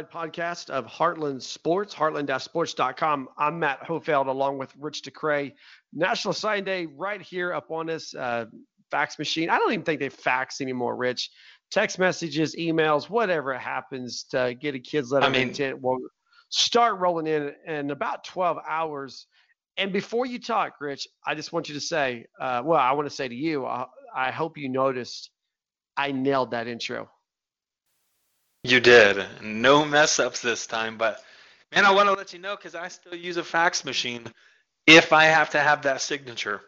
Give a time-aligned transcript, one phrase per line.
[0.00, 3.28] online podcast of Heartland Sports, heartland-sports.com.
[3.36, 5.52] I'm Matt Hofeld along with Rich DeCray.
[5.92, 8.46] National Sign Day right here up on this uh,
[8.90, 9.50] fax machine.
[9.50, 11.30] I don't even think they fax anymore, Rich.
[11.70, 15.98] Text messages, emails, whatever happens to get a kid's letter I mean, of intent will
[16.48, 19.26] start rolling in in about 12 hours.
[19.76, 23.08] And before you talk, Rich, I just want you to say, uh, well, I want
[23.08, 25.30] to say to you, I, I hope you noticed
[25.96, 27.10] I nailed that intro.
[28.62, 29.24] You did.
[29.42, 31.22] No mess ups this time, but
[31.74, 34.26] man, I want to let you know because I still use a fax machine
[34.86, 36.60] if I have to have that signature.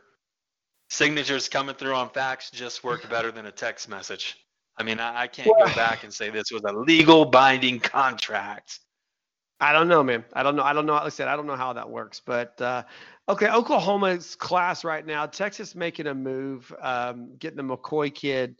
[0.89, 4.37] Signatures coming through on fax just work better than a text message.
[4.77, 8.81] I mean, I, I can't go back and say this was a legal binding contract.
[9.61, 10.25] I don't know, man.
[10.33, 10.63] I don't know.
[10.63, 10.95] I don't know.
[10.95, 12.21] Like I said, I don't know how that works.
[12.25, 12.83] But uh,
[13.29, 15.27] okay, Oklahoma's class right now.
[15.27, 18.57] Texas making a move, um, getting the McCoy kid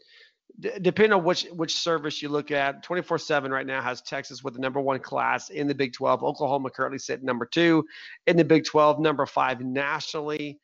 [0.59, 4.59] depending on which which service you look at 24-7 right now has texas with the
[4.59, 7.83] number one class in the big 12 oklahoma currently sitting number two
[8.27, 10.59] in the big 12 number five nationally.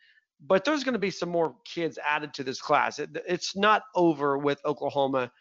[0.45, 2.97] But there's going to be some more kids added to this class.
[2.97, 5.31] It, it's not over with oklahoma.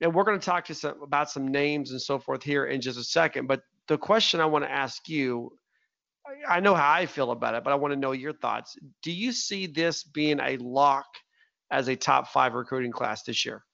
[0.00, 2.80] And we're going to talk to some about some names and so forth here in
[2.80, 3.48] just a second.
[3.48, 5.50] But the question i want to ask you
[6.48, 8.78] i know how i feel about it but i want to know your thoughts.
[9.02, 11.06] Do you see this being a lock
[11.72, 13.64] as a top five recruiting class this year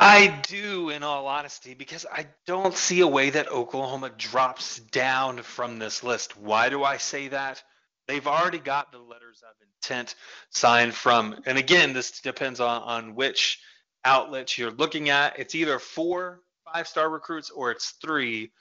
[0.00, 5.42] I do, in all honesty, because I don't see a way that Oklahoma drops down
[5.42, 6.36] from this list.
[6.38, 7.62] Why do I say that?
[8.06, 10.14] They've already got the letters of intent
[10.50, 13.58] signed from, and again, this depends on, on which
[14.04, 15.36] outlets you're looking at.
[15.36, 18.52] It's either four five star recruits or it's three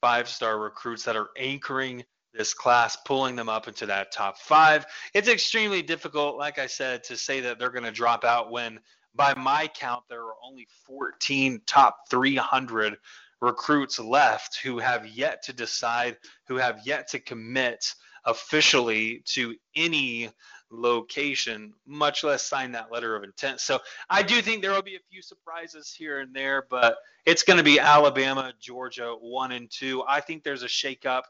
[0.00, 4.86] five star recruits that are anchoring this class, pulling them up into that top five.
[5.12, 8.80] It's extremely difficult, like I said, to say that they're going to drop out when
[9.14, 12.96] by my count, there are only 14 top 300
[13.40, 16.16] recruits left who have yet to decide,
[16.48, 17.94] who have yet to commit
[18.24, 20.30] officially to any
[20.70, 23.60] location, much less sign that letter of intent.
[23.60, 23.78] So
[24.10, 26.96] I do think there will be a few surprises here and there, but
[27.26, 30.02] it's going to be Alabama, Georgia, one and two.
[30.08, 31.22] I think there's a shakeup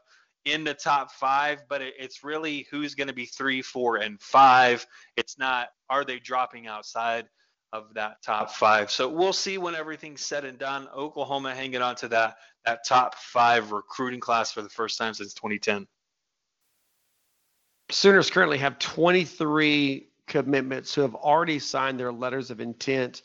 [0.45, 4.85] in the top five, but it's really who's going to be three, four, and five.
[5.17, 7.27] It's not are they dropping outside
[7.75, 8.89] of that top five.
[8.89, 10.87] So we'll see when everything's said and done.
[10.95, 15.33] Oklahoma hanging on to that that top five recruiting class for the first time since
[15.33, 15.85] 2010.
[17.91, 23.21] Sooners currently have 23 commitments who have already signed their letters of intent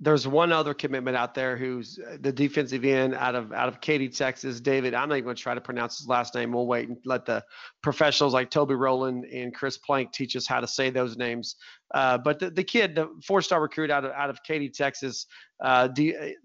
[0.00, 3.80] there's one other commitment out there who's uh, the defensive end out of out of
[3.80, 4.60] Katy, Texas.
[4.60, 6.52] David, I'm not even going to try to pronounce his last name.
[6.52, 7.44] We'll wait and let the
[7.82, 11.56] professionals like Toby Rowland and Chris Plank teach us how to say those names.
[11.94, 15.26] Uh, but the, the kid, the four-star recruit out of out of Katy, Texas,
[15.60, 15.88] uh,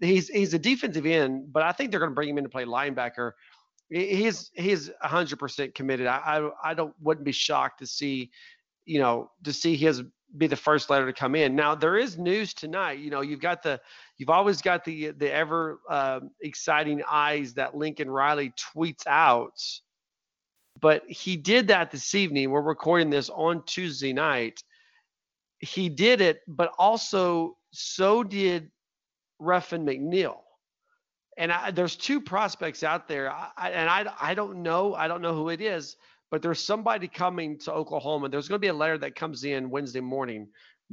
[0.00, 2.50] he's he's a defensive end, but I think they're going to bring him in to
[2.50, 3.32] play linebacker.
[3.88, 6.08] He's he's 100% committed.
[6.08, 8.32] I, I I don't wouldn't be shocked to see,
[8.84, 10.02] you know, to see his
[10.36, 11.54] be the first letter to come in.
[11.54, 12.98] Now there is news tonight.
[12.98, 13.80] You know, you've got the
[14.18, 19.60] you've always got the the ever uh, exciting eyes that Lincoln Riley tweets out,
[20.80, 22.50] but he did that this evening.
[22.50, 24.62] We're recording this on Tuesday night.
[25.60, 28.70] He did it, but also so did
[29.38, 30.38] Ruffin McNeill.
[31.36, 35.22] And I, there's two prospects out there, I, and I I don't know I don't
[35.22, 35.96] know who it is
[36.34, 38.28] but there's somebody coming to Oklahoma.
[38.28, 40.48] There's going to be a letter that comes in Wednesday morning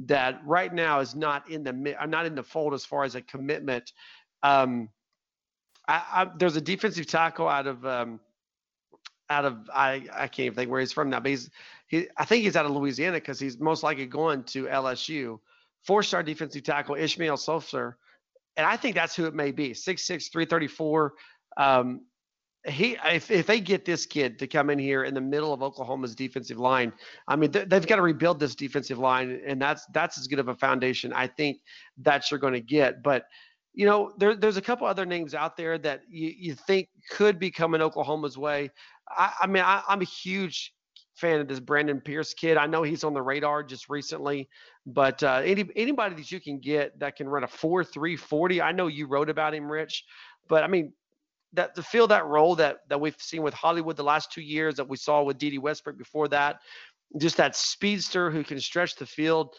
[0.06, 3.16] that right now is not in the I'm not in the fold as far as
[3.16, 3.92] a commitment.
[4.44, 4.88] Um,
[5.88, 8.20] I, I, there's a defensive tackle out of um,
[9.32, 11.50] out of I I can't even think where he's from now, but he's
[11.88, 15.40] he I think he's out of Louisiana because he's most likely going to LSU.
[15.82, 17.96] Four star defensive tackle Ishmael Sopsher,
[18.58, 19.74] and I think that's who it may be.
[19.74, 21.16] Six six three thirty four.
[21.58, 22.02] Um,
[22.68, 25.64] he if, if they get this kid to come in here in the middle of
[25.64, 26.94] Oklahoma's defensive line,
[27.28, 30.40] I mean they, have got to rebuild this defensive line, and that's that's as good
[30.40, 31.60] of a foundation I think
[32.00, 33.02] that you're going to get.
[33.02, 33.26] But
[33.74, 37.40] you know there, there's a couple other names out there that you, you think could
[37.40, 38.70] be coming Oklahoma's way.
[39.10, 40.74] I, I mean I, I'm a huge
[41.16, 42.58] fan of this Brandon Pierce kid.
[42.58, 44.48] I know he's on the radar just recently,
[44.86, 48.62] but uh, any anybody that you can get that can run a four three forty.
[48.62, 50.06] I know you wrote about him, Rich,
[50.48, 50.94] but I mean
[51.54, 54.76] that to fill that role that that we've seen with Hollywood the last two years,
[54.76, 56.62] that we saw with Dede Westbrook before that,
[57.18, 59.56] just that speedster who can stretch the field.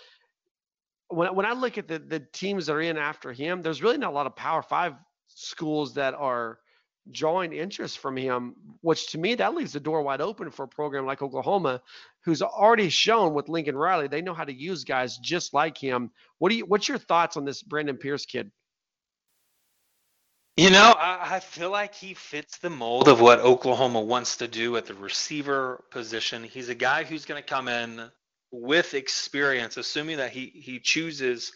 [1.08, 3.98] When when I look at the the teams that are in after him, there's really
[3.98, 4.94] not a lot of Power Five
[5.28, 6.58] schools that are
[7.10, 10.68] drawing interest from him, which to me that leaves the door wide open for a
[10.68, 11.82] program like Oklahoma,
[12.24, 16.10] who's already shown with Lincoln Riley they know how to use guys just like him.
[16.38, 16.64] What do you?
[16.64, 18.50] What's your thoughts on this Brandon Pierce kid?
[20.56, 24.76] You know, I, feel like he fits the mold of what Oklahoma wants to do
[24.76, 26.44] at the receiver position.
[26.44, 28.10] He's a guy who's going to come in
[28.50, 31.52] with experience, assuming that he he chooses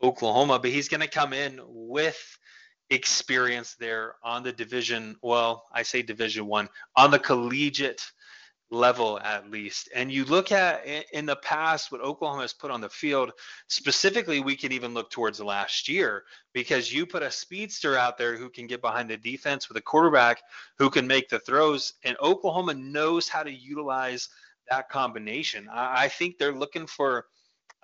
[0.00, 2.38] Oklahoma, but he's going to come in with
[2.90, 5.16] experience there on the division.
[5.20, 8.04] Well, I say Division One on the collegiate
[8.70, 9.88] level at least.
[9.94, 13.32] And you look at in the past what Oklahoma has put on the field,
[13.68, 18.36] specifically, we can even look towards last year because you put a speedster out there
[18.36, 20.42] who can get behind the defense with a quarterback
[20.76, 24.28] who can make the throws, and Oklahoma knows how to utilize
[24.70, 25.66] that combination.
[25.72, 27.26] I, think they're looking for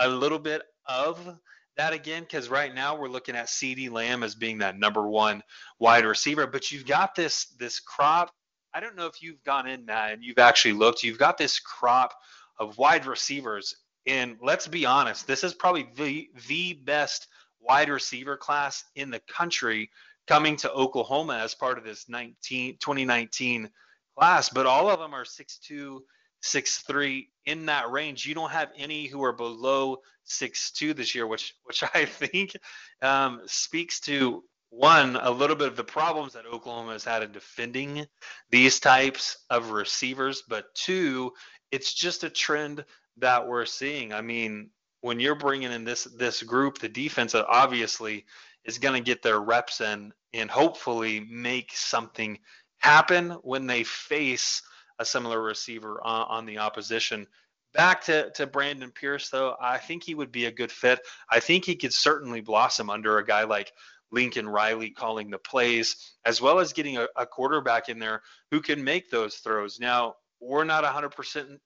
[0.01, 1.39] a little bit of
[1.79, 5.43] that again because right now we're looking at CeeDee Lamb as being that number one
[5.79, 8.31] wide receiver, but you've got this this crop
[8.75, 11.05] I don't know if you've gone in, Matt, and you've actually looked.
[11.05, 12.13] You've got this crop
[12.59, 13.77] of wide receivers,
[14.07, 17.29] and let's be honest, this is probably the the best
[17.61, 19.91] wide receiver class in the country
[20.27, 23.71] coming to Oklahoma as part of this 19, 2019
[24.19, 24.49] class.
[24.49, 26.01] But all of them are 6'2",
[26.43, 28.27] 6'3", in that range.
[28.27, 32.57] You don't have any who are below 6'2", this year, which which I think
[33.03, 34.43] um, speaks to
[34.77, 38.07] one, a little bit of the problems that Oklahoma has had in defending
[38.51, 41.33] these types of receivers, but two,
[41.71, 42.85] it's just a trend
[43.19, 44.13] that we're seeing.
[44.13, 48.25] I mean, when you're bringing in this this group, the defense obviously
[48.65, 52.39] is going to get their reps in and hopefully make something
[52.79, 54.63] happen when they face
[54.99, 57.27] a similar receiver on, on the opposition.
[57.73, 61.01] Back to, to Brandon Pierce, though, I think he would be a good fit.
[61.29, 63.73] I think he could certainly blossom under a guy like
[64.15, 68.61] Lincoln Riley calling the plays, as well as getting a, a quarterback in there who
[68.61, 69.81] can make those throws.
[69.81, 71.59] Now, we're not 100%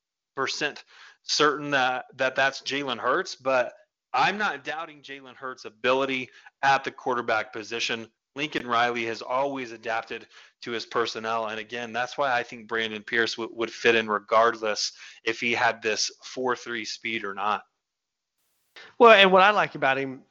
[1.24, 3.74] certain that, that that's Jalen Hurts, but
[4.14, 6.30] I'm not doubting Jalen Hurts' ability
[6.62, 8.08] at the quarterback position.
[8.34, 10.26] Lincoln Riley has always adapted
[10.62, 11.48] to his personnel.
[11.48, 14.92] And again, that's why I think Brandon Pierce w- would fit in regardless
[15.24, 17.62] if he had this 4 3 speed or not.
[18.98, 20.22] Well, and what I like about him,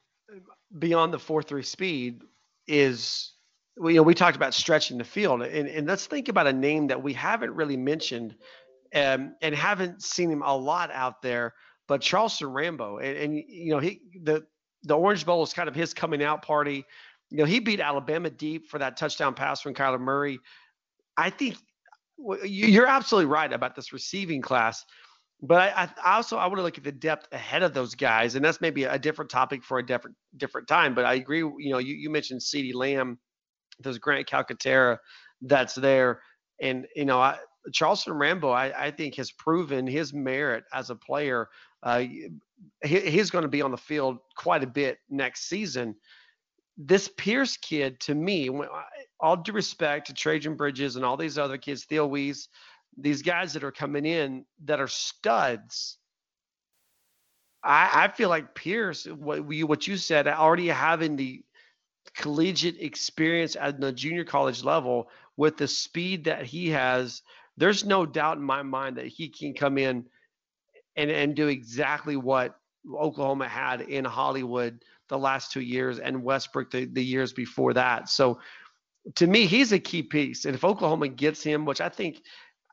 [0.78, 2.22] beyond the four three speed
[2.68, 3.34] is
[3.78, 6.88] you know we talked about stretching the field and, and let's think about a name
[6.88, 8.36] that we haven't really mentioned
[8.96, 11.54] um, and haven't seen him a lot out there
[11.88, 14.46] but charleston rambo and, and you know he the
[14.84, 16.86] the orange bowl is kind of his coming out party.
[17.30, 20.40] You know he beat alabama deep for that touchdown pass from kyler murray.
[21.18, 21.58] I think
[22.44, 24.86] you're absolutely right about this receiving class
[25.42, 28.36] but I, I also I want to look at the depth ahead of those guys,
[28.36, 30.96] and that's maybe a different topic for a different different time.
[30.96, 31.40] But I agree.
[31.40, 33.20] You know, you, you mentioned CeeDee Lamb,
[33.80, 34.98] there's Grant Calcaterra
[35.42, 36.22] that's there,
[36.60, 37.38] and you know, I,
[37.72, 41.48] Charleston Rambo I, I think has proven his merit as a player.
[41.84, 42.00] Uh,
[42.84, 45.96] he, he's going to be on the field quite a bit next season.
[46.78, 48.50] This Pierce kid, to me,
[49.20, 52.50] all due respect to Trajan Bridges and all these other kids, Theo Wease,
[52.98, 55.98] these guys that are coming in that are studs.
[57.64, 61.44] I, I feel like Pierce, what you what you said, already having the
[62.16, 67.22] collegiate experience at the junior college level with the speed that he has,
[67.58, 70.06] there's no doubt in my mind that he can come in
[70.96, 72.60] and and do exactly what
[72.96, 78.10] Oklahoma had in Hollywood the last two years and Westbrook the, the years before that.
[78.10, 78.40] So
[79.16, 80.46] to me, he's a key piece.
[80.46, 82.24] And if Oklahoma gets him, which I think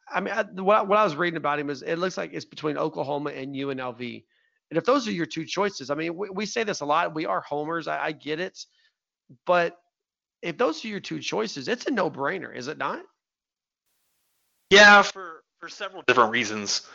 [0.09, 2.45] I mean, I, what, what I was reading about him is it looks like it's
[2.45, 4.25] between Oklahoma and UNLV.
[4.71, 7.15] And if those are your two choices, I mean, we, we say this a lot.
[7.15, 7.89] We are homers.
[7.89, 8.59] I, I get it.
[9.47, 9.77] But
[10.43, 13.03] if those are your two choices, it's a no brainer, is it not?
[14.71, 16.87] Yeah, for, for several different reasons.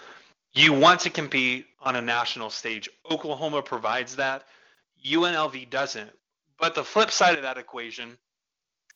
[0.54, 2.89] You want to compete on a national stage.
[3.10, 4.44] Oklahoma provides that.
[5.06, 6.10] UNLV doesn't.
[6.60, 8.18] But the flip side of that equation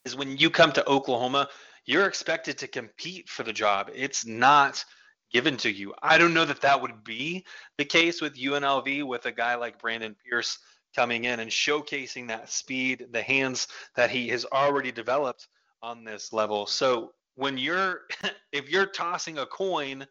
[0.03, 1.48] is when you come to Oklahoma,
[1.86, 3.90] you're expected to compete for the job.
[3.94, 4.84] It's not
[5.32, 5.94] given to you.
[6.02, 7.46] I don't know that that would be
[7.78, 10.60] the case with UNLV with a guy like Brandon Pierce
[10.96, 15.48] coming in and showcasing that speed, the hands that he has already developed
[15.82, 16.68] on this level.
[16.68, 18.02] So when you're
[18.52, 20.06] if you're tossing a coin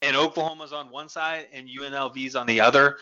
[0.00, 2.96] and Oklahoma's on one side and UNLV's on the other,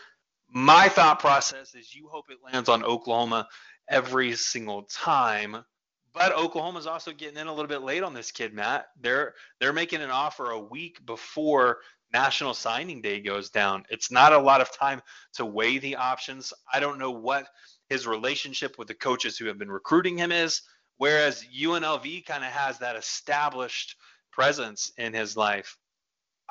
[0.53, 3.47] my thought process is you hope it lands on Oklahoma
[3.89, 5.63] every single time
[6.13, 8.87] but Oklahoma's also getting in a little bit late on this kid, Matt.
[8.99, 11.79] They're they're making an offer a week before
[12.13, 13.83] National Signing Day goes down.
[13.89, 15.01] It's not a lot of time
[15.35, 16.51] to weigh the options.
[16.71, 17.47] I don't know what
[17.89, 20.61] his relationship with the coaches who have been recruiting him is,
[20.97, 23.95] whereas UNLV kind of has that established
[24.31, 25.77] presence in his life.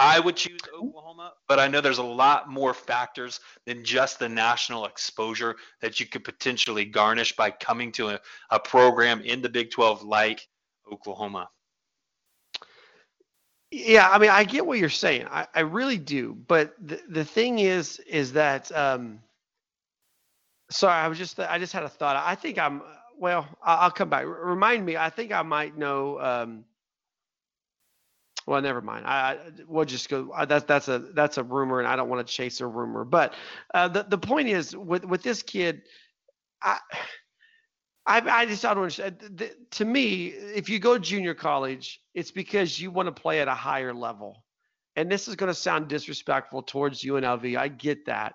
[0.00, 4.30] I would choose Oklahoma, but I know there's a lot more factors than just the
[4.30, 9.48] national exposure that you could potentially garnish by coming to a, a program in the
[9.50, 10.48] Big 12 like
[10.90, 11.50] Oklahoma.
[13.70, 15.26] Yeah, I mean, I get what you're saying.
[15.30, 16.34] I, I really do.
[16.48, 19.20] But the, the thing is, is that, um,
[20.70, 22.16] sorry, I was just, I just had a thought.
[22.16, 22.80] I think I'm,
[23.18, 24.24] well, I'll come back.
[24.26, 26.64] Remind me, I think I might know, um,
[28.50, 29.06] well, never mind.
[29.06, 29.38] I, I
[29.68, 30.32] we'll just go.
[30.34, 33.04] Uh, that's that's a that's a rumor, and I don't want to chase a rumor.
[33.04, 33.34] But
[33.72, 35.82] uh, the the point is with with this kid,
[36.60, 36.80] I
[38.04, 39.48] I, I just don't understand.
[39.70, 43.54] To me, if you go junior college, it's because you want to play at a
[43.54, 44.42] higher level.
[44.96, 47.56] And this is going to sound disrespectful towards UNLV.
[47.56, 48.34] I get that.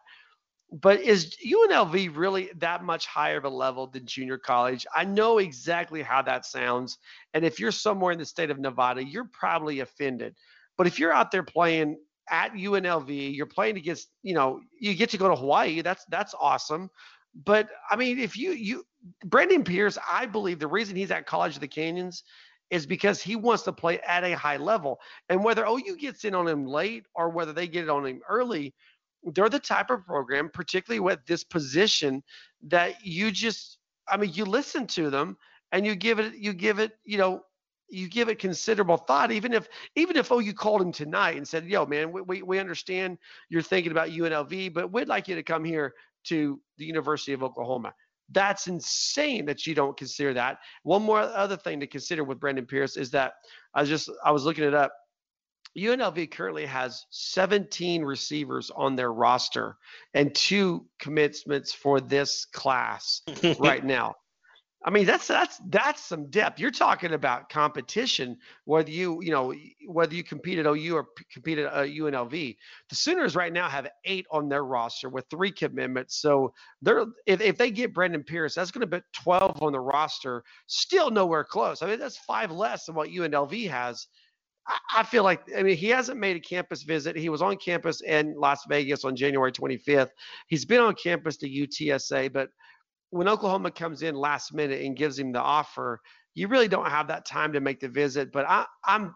[0.72, 4.86] But is UNLV really that much higher of a level than junior college?
[4.96, 6.98] I know exactly how that sounds.
[7.34, 10.36] And if you're somewhere in the state of Nevada, you're probably offended.
[10.78, 11.98] But if you're out there playing
[12.30, 15.82] at UNLV, you're playing against, you know, you get to go to Hawaii.
[15.82, 16.90] That's that's awesome.
[17.46, 18.84] But I mean, if you you
[19.24, 22.24] Brandon Pierce, I believe the reason he's at College of the Canyons
[22.72, 25.00] is because he wants to play at a high level.
[25.30, 28.22] And whether OU gets in on him late or whether they get it on him
[28.28, 28.74] early,
[29.34, 32.24] they're the type of program, particularly with this position,
[32.68, 35.38] that you just, I mean, you listen to them
[35.72, 37.42] and you give it, you give it, you know,
[37.90, 41.48] you give it considerable thought, even if even if oh you called him tonight and
[41.48, 43.18] said, "Yo, man, we, we, we understand
[43.50, 45.94] you're thinking about UNLV, but we'd like you to come here
[46.26, 47.94] to the University of Oklahoma."
[48.32, 50.58] That's insane that you don't consider that.
[50.82, 53.34] One more other thing to consider with Brandon Pierce is that
[53.76, 54.92] I was just I was looking it up.
[55.78, 59.78] UNLV currently has 17 receivers on their roster
[60.14, 63.22] and two commitments for this class
[63.60, 64.16] right now.
[64.88, 66.60] I mean, that's that's that's some depth.
[66.60, 69.52] You're talking about competition, whether you you know
[69.88, 72.56] whether you compete at OU or compete at uh, UNLV.
[72.90, 76.22] The Sooners right now have eight on their roster with three commitments.
[76.22, 76.54] So
[76.84, 80.44] they're if, if they get Brandon Pierce, that's going to be 12 on the roster.
[80.68, 81.82] Still nowhere close.
[81.82, 84.06] I mean, that's five less than what UNLV has.
[84.96, 87.16] I, feel like I mean he hasn't made a campus visit.
[87.16, 90.10] He was on campus in Las Vegas on January 25th.
[90.48, 92.50] He's been on campus to UTSA, but
[93.12, 96.02] when Oklahoma comes in last minute and gives him the offer,
[96.34, 98.32] you really don't have that time to make the visit.
[98.32, 99.16] But I, I'm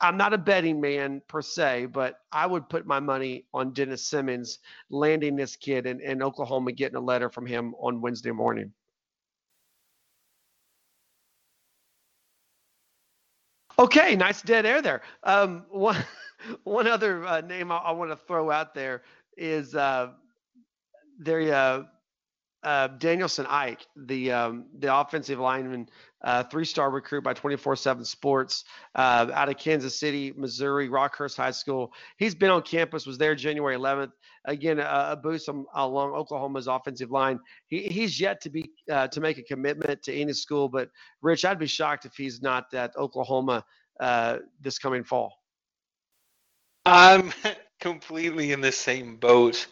[0.00, 4.06] I'm not a betting man per se, but I would put my money on Dennis
[4.06, 8.72] Simmons landing this kid in, in Oklahoma, getting a letter from him on Wednesday morning.
[13.78, 15.02] Okay, nice dead air there.
[15.22, 16.04] Um, one
[16.64, 19.02] one other uh, name I, I want to throw out there
[19.36, 20.10] is uh,
[21.18, 21.54] there.
[21.54, 21.82] Uh,
[22.64, 25.88] uh, Danielson Ike, the um, the offensive lineman,
[26.22, 31.92] uh, three-star recruit by 24/7 Sports uh, out of Kansas City, Missouri, Rockhurst High School.
[32.16, 34.12] He's been on campus, was there January 11th.
[34.44, 37.38] Again, a, a boost along Oklahoma's offensive line.
[37.66, 40.90] He, he's yet to be uh, to make a commitment to any school, but
[41.22, 43.64] Rich, I'd be shocked if he's not at Oklahoma
[44.00, 45.34] uh, this coming fall.
[46.84, 47.32] I'm
[47.80, 49.66] completely in the same boat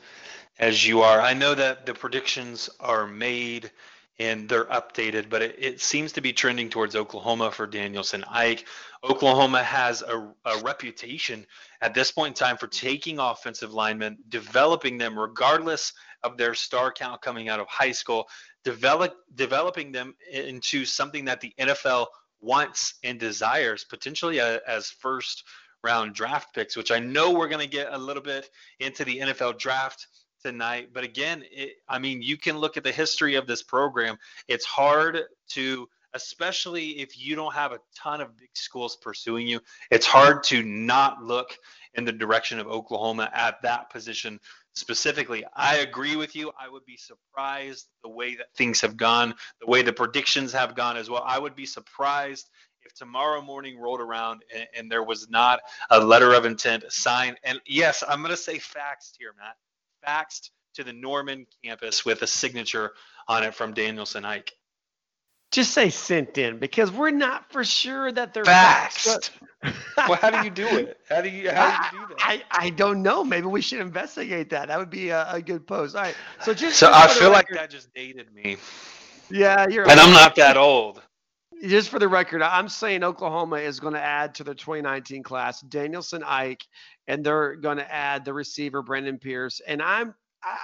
[0.58, 1.20] as you are.
[1.20, 3.70] I know that the predictions are made
[4.18, 8.64] and they're updated, but it, it seems to be trending towards Oklahoma for Danielson Ike.
[9.04, 11.46] Oklahoma has a, a reputation
[11.82, 15.92] at this point in time for taking offensive linemen, developing them regardless
[16.22, 18.26] of their star count coming out of high school,
[18.64, 22.06] develop developing them into something that the NFL
[22.40, 25.44] wants and desires, potentially a, as first
[25.84, 28.48] round draft picks, which I know we're going to get a little bit
[28.80, 30.06] into the NFL draft
[30.46, 30.90] tonight.
[30.92, 34.16] But again, it, I mean, you can look at the history of this program.
[34.46, 39.60] It's hard to, especially if you don't have a ton of big schools pursuing you,
[39.90, 41.56] it's hard to not look
[41.94, 44.38] in the direction of Oklahoma at that position
[44.74, 45.44] specifically.
[45.54, 46.52] I agree with you.
[46.60, 50.76] I would be surprised the way that things have gone, the way the predictions have
[50.76, 51.24] gone as well.
[51.26, 52.50] I would be surprised
[52.84, 55.58] if tomorrow morning rolled around and, and there was not
[55.90, 57.36] a letter of intent signed.
[57.42, 59.56] And yes, I'm going to say facts here, Matt
[60.06, 62.92] faxed to the Norman campus with a signature
[63.28, 64.52] on it from Danielson Ike.
[65.52, 69.30] Just say sent in because we're not for sure that they're faxed.
[69.96, 70.98] well, how do you do it?
[71.08, 72.18] How do you how do you do that?
[72.18, 73.24] I, I don't know.
[73.24, 74.68] Maybe we should investigate that.
[74.68, 75.94] That would be a, a good post.
[75.94, 76.16] All right.
[76.42, 78.56] So just so I feel like that just dated me.
[79.30, 79.88] Yeah, you're.
[79.88, 81.00] And I'm not that old.
[81.64, 85.62] Just for the record, I'm saying Oklahoma is going to add to the 2019 class
[85.62, 86.64] Danielson Ike
[87.08, 89.60] and they're going to add the receiver Brandon Pierce.
[89.66, 90.14] And I'm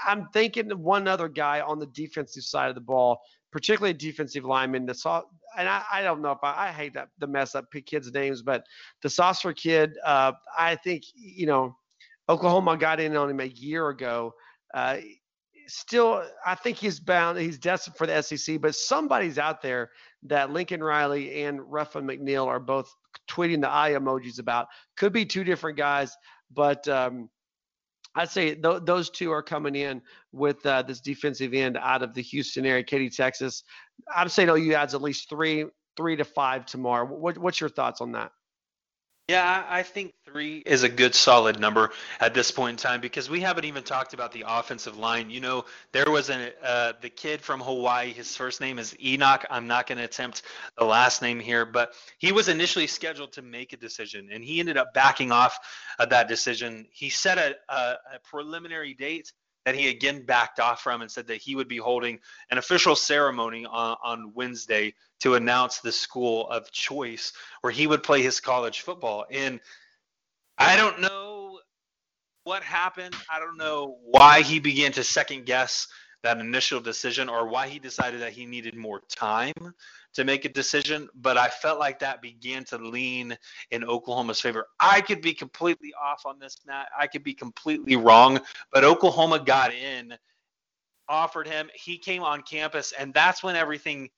[0.06, 3.20] I'm thinking one other guy on the defensive side of the ball
[3.52, 4.86] particularly defensive linemen.
[4.86, 5.22] The saw,
[5.56, 8.42] and I, I don't know if I, I hate that the mess up kids' names,
[8.42, 8.64] but
[9.02, 11.76] the Saucer kid, uh, I think you know,
[12.28, 14.34] Oklahoma got in on him a year ago.
[14.74, 14.96] Uh,
[15.66, 17.38] still, I think he's bound.
[17.38, 19.90] He's destined for the SEC, but somebody's out there
[20.24, 22.94] that Lincoln Riley and Ruffin McNeill are both
[23.28, 24.68] tweeting the eye emojis about.
[24.96, 26.16] Could be two different guys,
[26.52, 27.28] but um,
[28.14, 30.02] I'd say th- those two are coming in
[30.32, 33.64] with uh, this defensive end out of the Houston area, Katy, Texas.
[34.14, 35.64] I'd say OU adds at least three,
[35.96, 37.06] three to five tomorrow.
[37.06, 38.32] What, what's your thoughts on that?
[39.28, 43.30] Yeah, I think three is a good solid number at this point in time because
[43.30, 45.30] we haven't even talked about the offensive line.
[45.30, 48.12] You know, there was a uh, the kid from Hawaii.
[48.12, 49.46] His first name is Enoch.
[49.48, 50.42] I'm not going to attempt
[50.76, 54.58] the last name here, but he was initially scheduled to make a decision, and he
[54.58, 55.56] ended up backing off
[56.00, 56.86] of that decision.
[56.90, 57.76] He set a, a,
[58.14, 59.32] a preliminary date
[59.64, 62.18] that he again backed off from and said that he would be holding
[62.50, 68.02] an official ceremony on, on Wednesday to announce the school of choice where he would
[68.02, 69.24] play his college football.
[69.30, 69.60] And
[70.58, 71.60] I don't know
[72.44, 73.14] what happened.
[73.30, 75.86] I don't know why he began to second guess
[76.22, 79.52] that initial decision or why he decided that he needed more time
[80.14, 83.36] to make a decision, but I felt like that began to lean
[83.70, 84.66] in Oklahoma's favor.
[84.78, 86.88] I could be completely off on this, Matt.
[86.98, 88.40] I could be completely wrong,
[88.72, 90.14] but Oklahoma got in,
[91.08, 91.70] offered him.
[91.74, 94.10] He came on campus, and that's when everything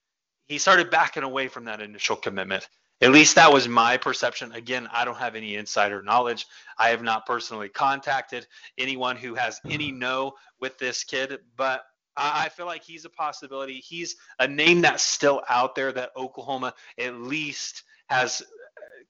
[0.47, 2.69] he started backing away from that initial commitment.
[3.01, 4.53] At least that was my perception.
[4.53, 6.47] Again, I don't have any insider knowledge.
[6.79, 8.47] I have not personally contacted
[8.79, 11.85] anyone who has any know with this kid, but
[12.17, 13.81] I feel like he's a possibility.
[13.81, 18.43] He's a name that's still out there that Oklahoma at least has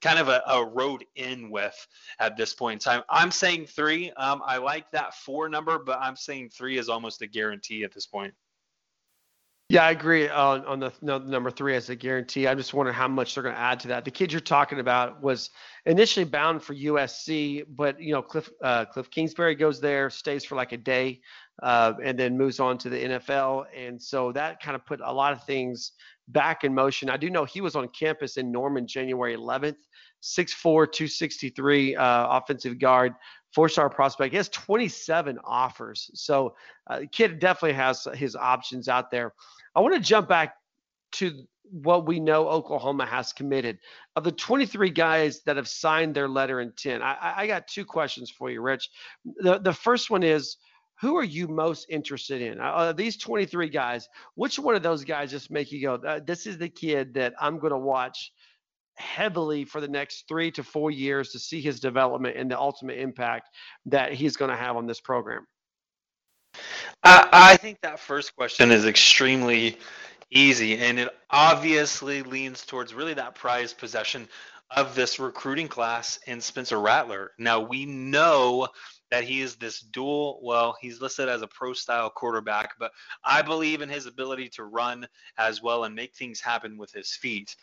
[0.00, 1.74] kind of a, a road in with
[2.18, 3.02] at this point in time.
[3.08, 4.10] I'm saying three.
[4.12, 7.92] Um, I like that four number, but I'm saying three is almost a guarantee at
[7.92, 8.34] this point.
[9.70, 12.46] Yeah, I agree on, on the no, number three as a guarantee.
[12.46, 14.04] I'm just wondering how much they're going to add to that.
[14.04, 15.48] The kid you're talking about was
[15.86, 20.54] initially bound for USC, but you know Cliff uh, Cliff Kingsbury goes there, stays for
[20.54, 21.22] like a day,
[21.62, 23.66] uh, and then moves on to the NFL.
[23.76, 25.92] And so that kind of put a lot of things
[26.28, 27.10] back in motion.
[27.10, 29.76] I do know he was on campus in Norman January 11th,
[30.22, 33.14] 6'4, 263 uh, offensive guard,
[33.52, 34.32] four star prospect.
[34.32, 36.10] He has 27 offers.
[36.14, 36.54] So
[36.88, 39.34] uh, the kid definitely has his options out there.
[39.74, 40.56] I want to jump back
[41.12, 43.78] to what we know Oklahoma has committed.
[44.16, 48.30] Of the 23 guys that have signed their letter intent, I, I got two questions
[48.30, 48.90] for you, Rich.
[49.38, 50.56] The, the first one is,
[51.00, 52.60] who are you most interested in?
[52.60, 56.46] Uh, these 23 guys, which one of those guys just make you go, uh, this
[56.46, 58.32] is the kid that I'm going to watch
[58.96, 62.98] heavily for the next three to four years to see his development and the ultimate
[62.98, 63.50] impact
[63.86, 65.46] that he's going to have on this program?
[67.02, 69.78] I, I think that first question is extremely
[70.30, 74.28] easy, and it obviously leans towards really that prized possession
[74.70, 77.32] of this recruiting class in Spencer Rattler.
[77.38, 78.68] Now, we know
[79.14, 82.90] that he is this dual, well, he's listed as a pro style quarterback, but
[83.22, 85.06] I believe in his ability to run
[85.38, 87.54] as well and make things happen with his feet.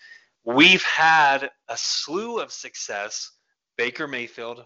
[0.46, 3.32] We've had a slew of success.
[3.78, 4.64] Baker Mayfield,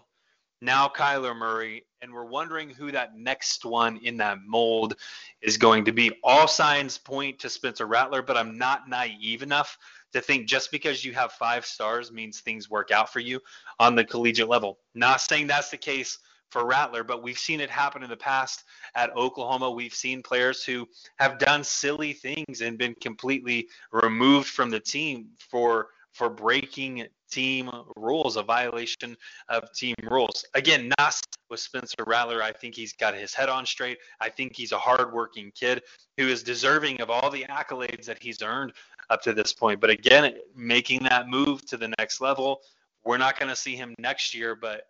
[0.62, 4.94] now Kyler Murray, and we're wondering who that next one in that mold
[5.42, 6.12] is going to be.
[6.22, 9.76] All signs point to Spencer Rattler, but I'm not naive enough
[10.12, 13.40] to think just because you have five stars means things work out for you
[13.80, 14.78] on the collegiate level.
[14.94, 18.64] Not saying that's the case for Rattler, but we've seen it happen in the past
[18.94, 19.70] at Oklahoma.
[19.70, 20.86] We've seen players who
[21.18, 27.70] have done silly things and been completely removed from the team for for breaking team
[27.96, 29.14] rules, a violation
[29.50, 30.46] of team rules.
[30.54, 32.42] Again, not with Spencer Rattler.
[32.42, 33.98] I think he's got his head on straight.
[34.20, 35.82] I think he's a hardworking kid
[36.16, 38.72] who is deserving of all the accolades that he's earned
[39.10, 39.78] up to this point.
[39.78, 42.62] But again, making that move to the next level,
[43.04, 44.84] we're not going to see him next year, but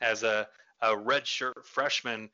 [0.00, 0.48] as a
[0.84, 2.30] a redshirt freshman,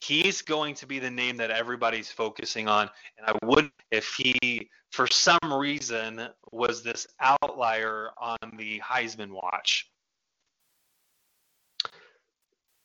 [0.00, 2.88] he's going to be the name that everybody's focusing on.
[3.18, 9.90] And I would if he, for some reason, was this outlier on the Heisman watch.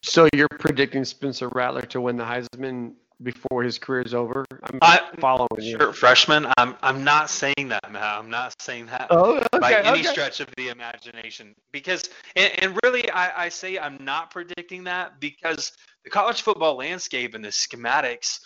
[0.04, 4.46] So you're predicting Spencer Rattler to win the Heisman before his career is over?
[4.64, 5.92] I'm I, following sure, you.
[5.94, 6.48] Freshman.
[6.58, 8.04] I'm I'm not saying that, Matt.
[8.04, 10.10] I'm not saying that oh, okay, by any okay.
[10.10, 11.56] stretch of the imagination.
[11.72, 15.72] Because and, and really I, I say I'm not predicting that because
[16.04, 18.40] the college football landscape and the schematics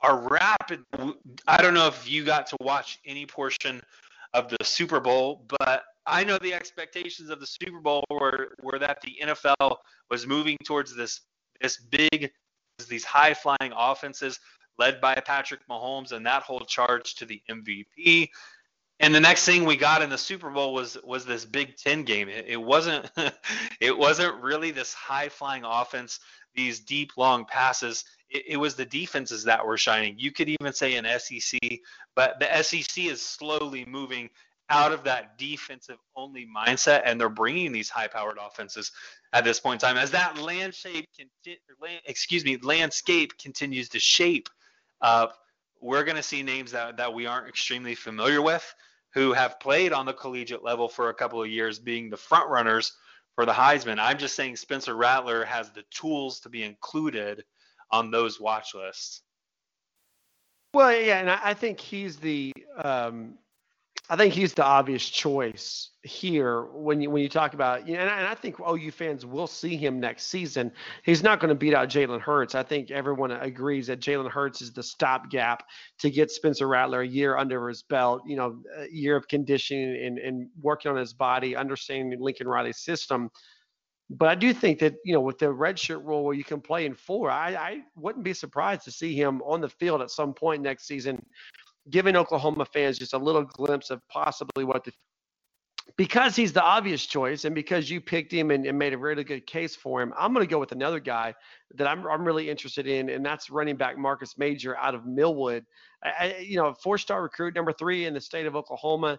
[0.00, 0.84] are rapid.
[1.46, 3.80] I don't know if you got to watch any portion
[4.34, 8.78] of the Super Bowl, but I know the expectations of the Super Bowl were, were
[8.78, 9.76] that the NFL
[10.10, 11.20] was moving towards this
[11.60, 12.30] this big
[12.86, 14.38] these high flying offenses
[14.78, 18.28] led by Patrick Mahomes and that whole charge to the MVP.
[19.00, 22.02] And the next thing we got in the Super Bowl was was this Big Ten
[22.02, 22.28] game.
[22.28, 23.10] It, it wasn't
[23.80, 26.20] it wasn't really this high flying offense,
[26.54, 28.04] these deep long passes.
[28.30, 30.16] It, it, was the defenses that were shining.
[30.18, 31.60] You could even say an SEC,
[32.14, 34.28] but the SEC is slowly moving
[34.70, 38.92] out of that defensive only mindset, and they're bringing these high powered offenses
[39.32, 41.06] at this point in time as that landscape,
[42.06, 44.48] excuse me, landscape continues to shape.
[45.80, 48.74] We're going to see names that, that we aren't extremely familiar with
[49.14, 52.48] who have played on the collegiate level for a couple of years being the front
[52.50, 52.92] runners
[53.34, 53.98] for the Heisman.
[53.98, 57.44] I'm just saying Spencer Rattler has the tools to be included
[57.90, 59.22] on those watch lists.
[60.74, 63.38] Well, yeah, and I think he's the um,
[64.10, 68.00] I think he's the obvious choice here when you when you talk about you know,
[68.00, 70.72] and, I, and I think OU fans will see him next season.
[71.04, 72.54] He's not going to beat out Jalen Hurts.
[72.54, 75.62] I think everyone agrees that Jalen Hurts is the stopgap
[75.98, 78.22] to get Spencer Rattler a year under his belt.
[78.26, 82.78] You know, a year of conditioning and, and working on his body, understanding Lincoln Riley's
[82.78, 83.30] system.
[84.08, 86.86] But I do think that you know with the redshirt rule where you can play
[86.86, 90.32] in four, I, I wouldn't be surprised to see him on the field at some
[90.32, 91.22] point next season
[91.90, 94.92] giving Oklahoma fans just a little glimpse of possibly what the
[95.96, 99.24] because he's the obvious choice and because you picked him and, and made a really
[99.24, 101.34] good case for him, I'm going to go with another guy
[101.74, 105.64] that I'm, I'm really interested in, and that's running back Marcus Major out of Millwood.
[106.02, 109.18] I, you know, four star recruit, number three in the state of Oklahoma.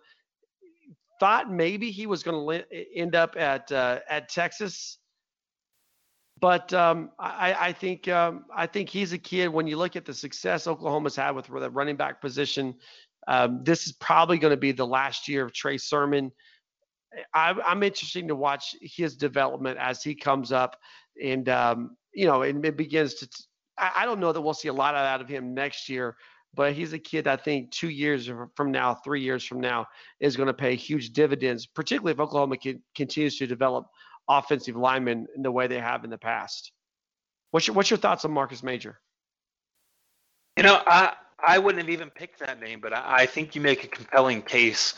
[1.19, 4.99] Thought maybe he was going to end up at uh, at Texas
[6.39, 9.47] but um, I, I, think um, I think he's a kid.
[9.47, 12.75] When you look at the success Oklahoma's had with the running back position,
[13.27, 16.31] um, this is probably going to be the last year of Trey Sermon.
[17.33, 20.77] I, am interested to watch his development as he comes up,
[21.21, 23.29] and um, you know, and it begins to.
[23.77, 26.15] I, I don't know that we'll see a lot out of him next year,
[26.53, 29.87] but he's a kid I think two years from now, three years from now,
[30.19, 33.87] is going to pay huge dividends, particularly if Oklahoma can, continues to develop
[34.29, 36.71] offensive linemen in the way they have in the past.
[37.51, 38.99] What's your What's your thoughts on Marcus Major?
[40.55, 41.13] You know, I
[41.45, 44.41] I wouldn't have even picked that name, but I, I think you make a compelling
[44.41, 44.93] case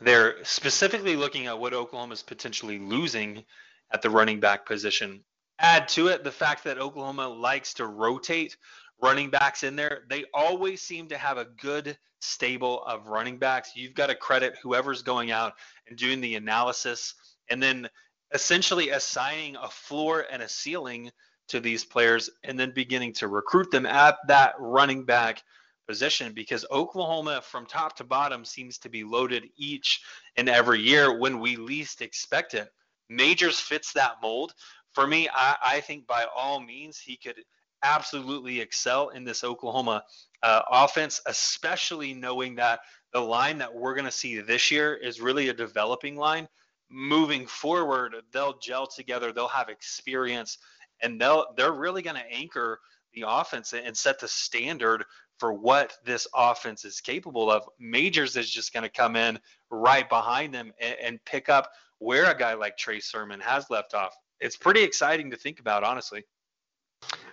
[0.00, 3.44] there, specifically looking at what Oklahoma is potentially losing
[3.92, 5.24] at the running back position.
[5.58, 8.56] Add to it the fact that Oklahoma likes to rotate
[9.00, 10.02] running backs in there.
[10.08, 13.72] They always seem to have a good stable of running backs.
[13.74, 15.54] You've got to credit whoever's going out
[15.88, 17.14] and doing the analysis
[17.48, 17.88] and then
[18.32, 21.10] essentially assigning a floor and a ceiling
[21.48, 25.42] to these players and then beginning to recruit them at that running back
[25.86, 30.02] position because Oklahoma from top to bottom seems to be loaded each
[30.36, 32.68] and every year when we least expect it.
[33.08, 34.52] Majors fits that mold.
[34.94, 37.36] For me, I, I think by all means he could
[37.84, 40.02] absolutely excel in this Oklahoma
[40.42, 42.80] uh, offense, especially knowing that
[43.12, 46.48] the line that we're going to see this year is really a developing line
[46.90, 50.58] moving forward, they'll gel together, they'll have experience,
[51.02, 52.80] and they'll they're really going to anchor
[53.14, 55.04] the offense and set the standard
[55.38, 57.68] for what this offense is capable of.
[57.78, 59.38] Majors is just going to come in
[59.70, 63.94] right behind them and, and, pick up where a guy like Trey Sermon has left
[63.94, 64.14] off.
[64.40, 66.24] It's pretty exciting to think about, honestly.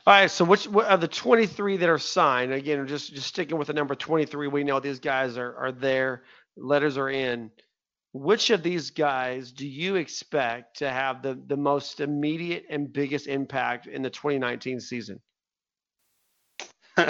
[0.06, 2.52] All right, so which what are the 23 that are signed?
[2.52, 4.48] Again, just just sticking with the number 23.
[4.48, 6.24] We know these guys are are there.
[6.58, 7.52] Letters are in
[8.13, 13.28] which of these guys do you expect to have the, the most immediate and biggest
[13.28, 15.19] impact in the 2019 season?
[16.97, 17.10] um,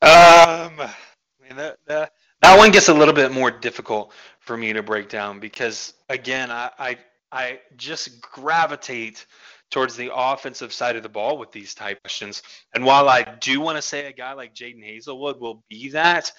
[0.00, 0.94] I
[1.42, 5.10] mean, that, that, that one gets a little bit more difficult for me to break
[5.10, 6.98] down because, again, I, I,
[7.30, 9.26] I just gravitate–
[9.74, 12.44] towards the offensive side of the ball with these type questions.
[12.76, 16.30] And while I do want to say a guy like Jadon Haselwood will be that,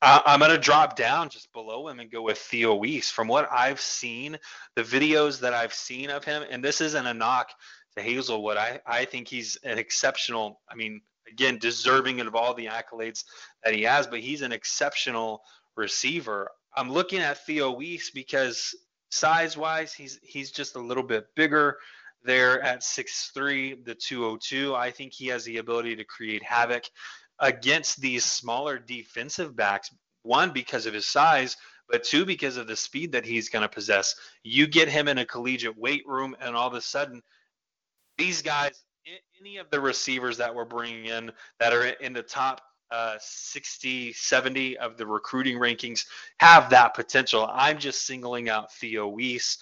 [0.00, 3.10] uh, I'm going to drop down just below him and go with Theo Wease.
[3.10, 4.38] From what I've seen,
[4.76, 7.50] the videos that I've seen of him, and this isn't a knock
[7.96, 12.66] to Haselwood, I, I think he's an exceptional, I mean, again, deserving of all the
[12.66, 13.24] accolades
[13.64, 15.42] that he has, but he's an exceptional
[15.76, 16.48] receiver.
[16.76, 18.72] I'm looking at Theo Wease because
[19.10, 21.78] size wise, he's he's just a little bit bigger
[22.24, 24.74] there at six three, the 202.
[24.74, 26.84] I think he has the ability to create havoc
[27.38, 29.90] against these smaller defensive backs.
[30.22, 31.56] One, because of his size,
[31.88, 34.14] but two, because of the speed that he's going to possess.
[34.42, 37.22] You get him in a collegiate weight room, and all of a sudden,
[38.16, 38.84] these guys,
[39.40, 44.12] any of the receivers that we're bringing in that are in the top uh, 60,
[44.12, 46.06] 70 of the recruiting rankings
[46.38, 47.48] have that potential.
[47.52, 49.58] I'm just singling out Theo Wease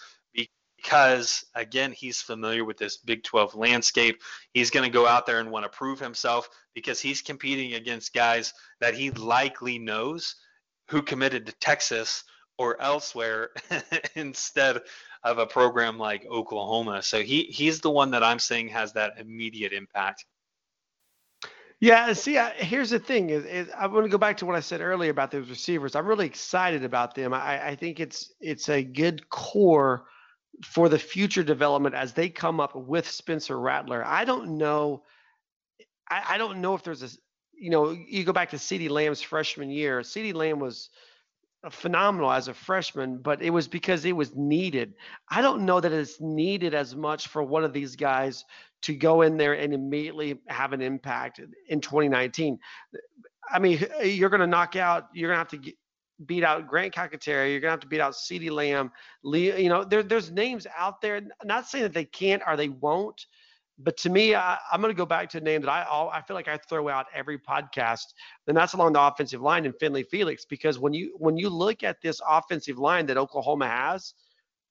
[0.83, 4.21] because again he's familiar with this Big 12 landscape.
[4.53, 8.15] He's going to go out there and want to prove himself because he's competing against
[8.15, 10.37] guys that he likely knows
[10.89, 12.25] who committed to Texas
[12.59, 13.51] or elsewhere
[14.15, 14.81] instead
[15.25, 17.03] of a program like Oklahoma.
[17.03, 20.27] So he he's the one that I'm saying has that immediate impact.
[21.81, 24.55] Yeah, see, I, here's the thing: is, is I want to go back to what
[24.55, 25.97] I said earlier about those receivers.
[25.97, 27.35] I'm really excited about them.
[27.35, 30.05] I, I think it's it's a good core
[30.65, 34.05] for the future development as they come up with Spencer Rattler.
[34.07, 35.03] I don't know.
[36.11, 37.09] I, I don't know if there's a,
[37.55, 40.01] you know, you go back to CeeDee Lamb's freshman year.
[40.01, 40.91] CeeDee Lamb was
[41.71, 44.95] phenomenal as a freshman, but it was because it was needed.
[45.29, 48.45] I don't know that it's needed as much for one of these guys
[48.83, 52.59] to go in there and immediately have an impact in 2019.
[53.51, 55.75] I mean, you're going to knock out, you're going to have to get,
[56.27, 57.51] beat out Grant Calcaterra.
[57.51, 58.91] You're gonna have to beat out CeeDee Lamb.
[59.25, 61.21] You know, there, there's names out there.
[61.45, 63.27] Not saying that they can't or they won't,
[63.79, 65.83] but to me, I, am to go back to a name that I
[66.13, 68.15] I feel like I throw out every podcast,
[68.47, 70.45] and that's along the offensive line in Finley Felix.
[70.45, 74.15] Because when you when you look at this offensive line that Oklahoma has,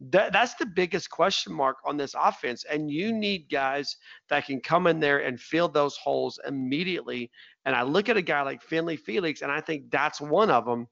[0.09, 2.63] that, that's the biggest question mark on this offense.
[2.63, 3.97] And you need guys
[4.29, 7.29] that can come in there and fill those holes immediately.
[7.65, 10.65] And I look at a guy like Finley Felix, and I think that's one of
[10.65, 10.87] them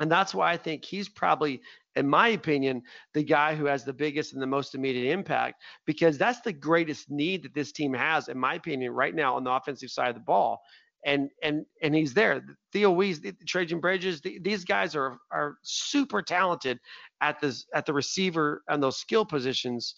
[0.00, 1.60] and that's why I think he's probably,
[1.96, 2.82] in my opinion,
[3.14, 7.10] the guy who has the biggest and the most immediate impact because that's the greatest
[7.10, 10.14] need that this team has, in my opinion, right now on the offensive side of
[10.14, 10.60] the ball.
[11.04, 12.44] And and and he's there.
[12.72, 16.80] Theo Wease, Trajan Bridges, the, these guys are are super talented
[17.20, 19.94] at this at the receiver and those skill positions.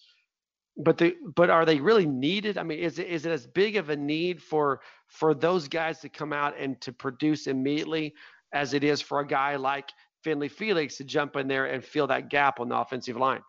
[0.77, 2.59] But the but are they really needed?
[2.59, 6.01] I mean, is it is it as big of a need for for those guys
[6.01, 8.15] to come out and to produce immediately?
[8.53, 9.91] As it is for a guy like
[10.23, 13.43] Finley Felix to jump in there and fill that gap on the offensive line.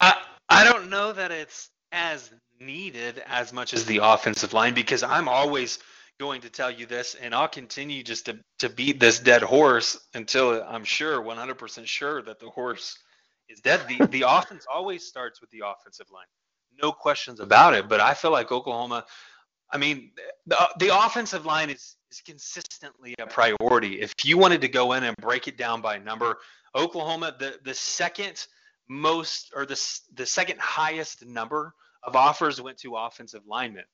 [0.00, 5.02] I I don't know that it's as needed as much as the offensive line because
[5.02, 5.78] I'm always
[6.18, 9.98] going to tell you this and I'll continue just to to beat this dead horse
[10.14, 12.98] until I'm sure 100% sure that the horse
[13.48, 13.80] is dead.
[13.88, 16.26] The the offense always starts with the offensive line.
[16.82, 19.04] No questions about it, but I feel like Oklahoma
[19.70, 20.10] I mean,
[20.46, 24.00] the, the offensive line is, is consistently a priority.
[24.00, 26.38] If you wanted to go in and break it down by number,
[26.74, 28.46] Oklahoma, the, the second
[28.88, 29.80] most or the,
[30.14, 33.84] the second highest number of offers went to offensive linemen.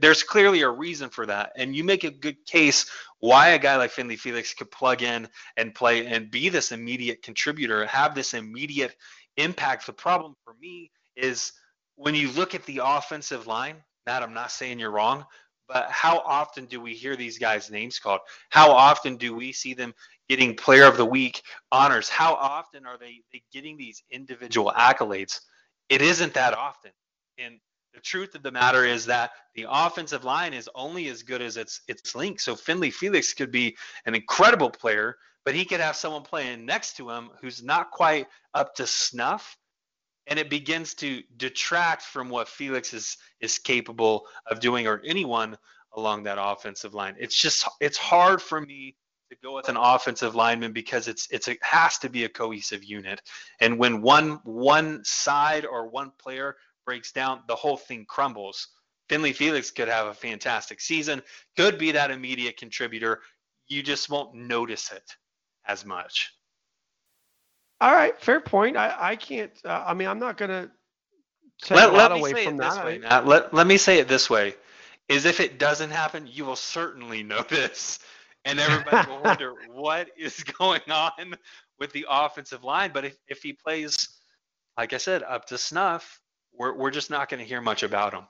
[0.00, 1.52] There's clearly a reason for that.
[1.56, 2.90] And you make a good case
[3.20, 7.22] why a guy like Finley Felix could plug in and play and be this immediate
[7.22, 8.96] contributor, have this immediate
[9.36, 9.86] impact.
[9.86, 11.52] The problem for me is
[11.94, 15.24] when you look at the offensive line, Matt, I'm not saying you're wrong,
[15.68, 18.20] but how often do we hear these guys' names called?
[18.48, 19.94] How often do we see them
[20.28, 22.08] getting player of the week honors?
[22.08, 25.40] How often are they, they getting these individual accolades?
[25.90, 26.92] It isn't that often.
[27.36, 27.60] And
[27.92, 31.56] the truth of the matter is that the offensive line is only as good as
[31.56, 32.40] its its link.
[32.40, 33.76] So Finley Felix could be
[34.06, 38.26] an incredible player, but he could have someone playing next to him who's not quite
[38.54, 39.57] up to snuff
[40.28, 45.56] and it begins to detract from what Felix is is capable of doing or anyone
[45.94, 47.16] along that offensive line.
[47.18, 48.94] It's just it's hard for me
[49.30, 52.84] to go with an offensive lineman because it's it's it has to be a cohesive
[52.84, 53.20] unit.
[53.60, 58.68] And when one one side or one player breaks down, the whole thing crumbles.
[59.08, 61.22] Finley Felix could have a fantastic season,
[61.56, 63.22] could be that immediate contributor.
[63.66, 65.16] You just won't notice it
[65.66, 66.30] as much.
[67.80, 68.76] All right, fair point.
[68.76, 69.52] I, I can't.
[69.64, 70.70] Uh, I mean, I'm not gonna
[71.62, 72.84] take let, a lot away from that.
[72.84, 74.54] Way, Let, let me say it this way:
[75.08, 78.00] is if it doesn't happen, you will certainly notice,
[78.44, 81.36] and everybody will wonder what is going on
[81.78, 82.90] with the offensive line.
[82.92, 84.08] But if, if he plays,
[84.76, 86.20] like I said, up to snuff,
[86.52, 88.24] we're we're just not going to hear much about him.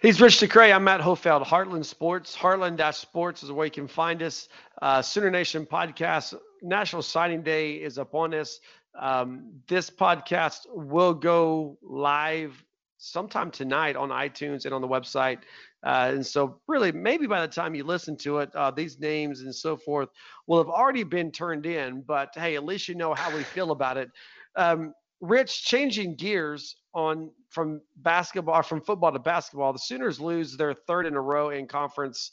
[0.00, 0.74] He's Rich DeCray.
[0.74, 1.44] I'm Matt Hofeld.
[1.44, 2.36] Heartland Sports.
[2.36, 4.48] Heartland-Sports is where you can find us.
[4.80, 8.60] Uh, Sooner Nation podcast National Signing Day is upon us.
[8.98, 12.62] Um, this podcast will go live
[12.98, 15.38] sometime tonight on iTunes and on the website.
[15.84, 19.42] Uh, and so, really, maybe by the time you listen to it, uh, these names
[19.42, 20.08] and so forth
[20.46, 22.02] will have already been turned in.
[22.02, 24.10] But hey, at least you know how we feel about it.
[24.56, 30.74] Um, Rich, changing gears on from basketball, from football to basketball, the Sooners lose their
[30.74, 32.32] third in a row in conference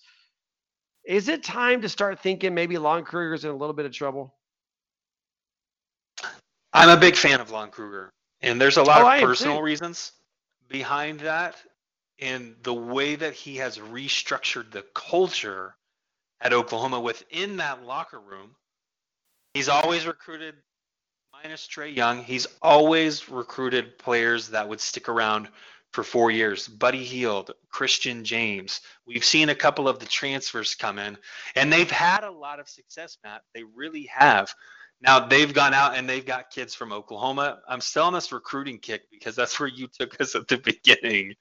[1.05, 4.35] is it time to start thinking maybe Lon Kruger's in a little bit of trouble?
[6.71, 8.09] I'm a big fan of Lon Kruger,
[8.41, 10.13] and there's a lot oh, of personal reasons
[10.69, 11.55] behind that,
[12.19, 15.75] and the way that he has restructured the culture
[16.41, 18.55] at Oklahoma within that locker room.
[19.53, 20.55] He's always recruited
[21.43, 25.49] minus Trae Young, he's always recruited players that would stick around
[25.91, 26.69] for four years.
[26.69, 28.79] Buddy Hield, Christian James.
[29.05, 31.17] We've seen a couple of the transfers come in,
[31.55, 33.41] and they've had a lot of success, Matt.
[33.53, 34.53] They really have.
[35.01, 37.59] Now they've gone out and they've got kids from Oklahoma.
[37.67, 41.33] I'm still on this recruiting kick because that's where you took us at the beginning.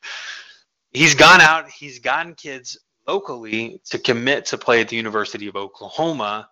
[0.90, 5.54] He's gone out, he's gotten kids locally to commit to play at the University of
[5.54, 6.48] Oklahoma.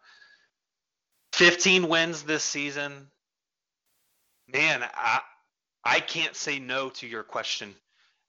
[1.32, 3.08] 15 wins this season.
[4.52, 5.20] Man, I,
[5.84, 7.74] I can't say no to your question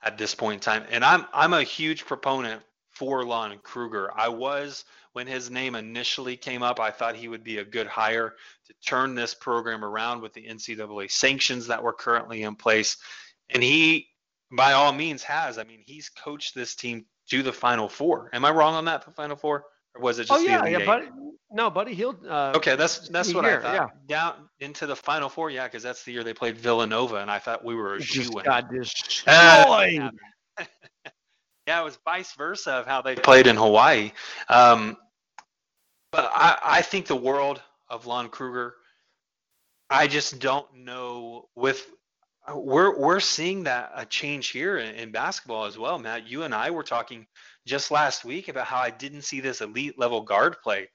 [0.04, 0.84] at this point in time.
[0.90, 4.12] And I'm I'm a huge proponent for Lon Kruger.
[4.16, 6.80] I was when his name initially came up.
[6.80, 8.36] I thought he would be a good hire
[8.68, 12.98] to turn this program around with the NCAA sanctions that were currently in place.
[13.50, 14.08] And he,
[14.52, 15.58] by all means, has.
[15.58, 18.30] I mean, he's coached this team to the Final Four.
[18.34, 19.06] Am I wrong on that?
[19.06, 20.46] The Final Four, or was it oh, just?
[20.46, 21.08] The Oh yeah, yeah, Buddy.
[21.54, 22.26] No, Buddy Hield.
[22.26, 23.74] Uh, okay, that's that's what year, I thought.
[23.74, 23.88] Yeah.
[24.08, 27.40] Down into the Final Four, yeah, because that's the year they played Villanova, and I
[27.40, 28.46] thought we were a shoe in.
[28.46, 30.00] Got destroyed.
[30.00, 30.12] Uh,
[31.68, 34.12] yeah, it was vice versa of how they played in Hawaii.
[34.48, 34.96] Um,
[36.12, 38.76] but I, I think the world of Lon Kruger.
[39.90, 41.86] I just don't know with
[42.56, 46.28] we're we're seeing that a change here in, in, basketball as well, Matt.
[46.28, 47.28] You and I were talking
[47.66, 50.88] just last week about how I didn't see this elite level guard play.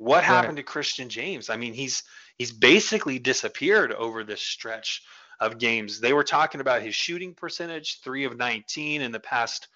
[0.00, 0.24] What right.
[0.24, 1.50] happened to Christian James?
[1.50, 2.04] I mean, he's
[2.38, 5.02] he's basically disappeared over this stretch
[5.40, 6.00] of games.
[6.00, 9.68] They were talking about his shooting percentage, 3 of 19 in the past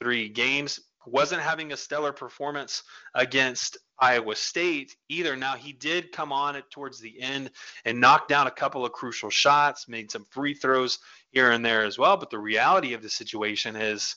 [0.00, 0.80] 3 games.
[1.06, 2.82] Wasn't having a stellar performance
[3.14, 5.36] against Iowa State either.
[5.36, 7.52] Now he did come on it towards the end
[7.84, 10.98] and knock down a couple of crucial shots, made some free throws
[11.30, 12.16] here and there as well.
[12.16, 14.16] But the reality of the situation is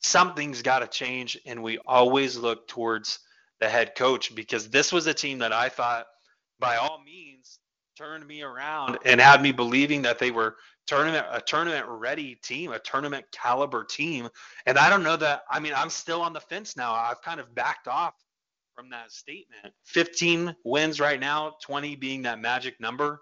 [0.00, 3.20] something's got to change, and we always look towards
[3.60, 6.06] the head coach because this was a team that I thought,
[6.58, 7.58] by all means,
[7.96, 12.72] turned me around and had me believing that they were tournament a tournament ready team,
[12.72, 14.28] a tournament caliber team.
[14.66, 15.42] And I don't know that.
[15.50, 16.94] I mean, I'm still on the fence now.
[16.94, 18.14] I've kind of backed off
[18.74, 19.74] from that statement.
[19.84, 23.20] 15 wins right now, 20 being that magic number.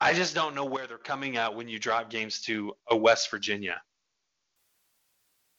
[0.00, 3.30] I just don't know where they're coming at when you drop games to a West
[3.30, 3.80] Virginia.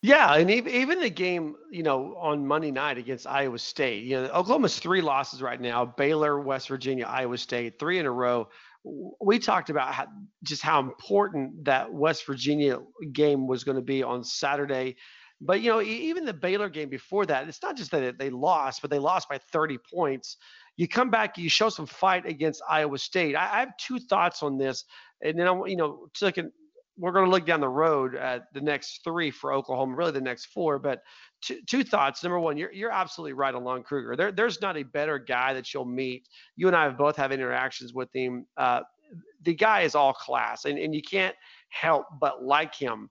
[0.04, 4.26] Yeah, and even the game, you know, on Monday night against Iowa State, you know,
[4.28, 8.48] Oklahoma's three losses right now: Baylor, West Virginia, Iowa State, three in a row.
[9.20, 10.08] We talked about how,
[10.44, 12.80] just how important that West Virginia
[13.12, 14.96] game was going to be on Saturday
[15.40, 18.82] but you know, even the Baylor game before that, it's not just that they lost,
[18.82, 20.38] but they lost by 30 points.
[20.78, 23.36] You come back, you show some fight against Iowa State.
[23.36, 24.84] I, I have two thoughts on this,
[25.22, 26.52] and then I'm, you know, second,
[26.98, 30.22] we're going to look down the road at the next three for Oklahoma, really the
[30.22, 30.80] next four.
[30.80, 31.04] But
[31.42, 32.24] two, two thoughts.
[32.24, 34.16] Number one, you're you're absolutely right on Lon Kruger.
[34.16, 36.28] There, there's not a better guy that you'll meet.
[36.56, 38.46] You and I have both have interactions with him.
[38.58, 38.82] Uh,
[39.44, 41.36] the guy is all class, and, and you can't
[41.70, 43.10] help but like him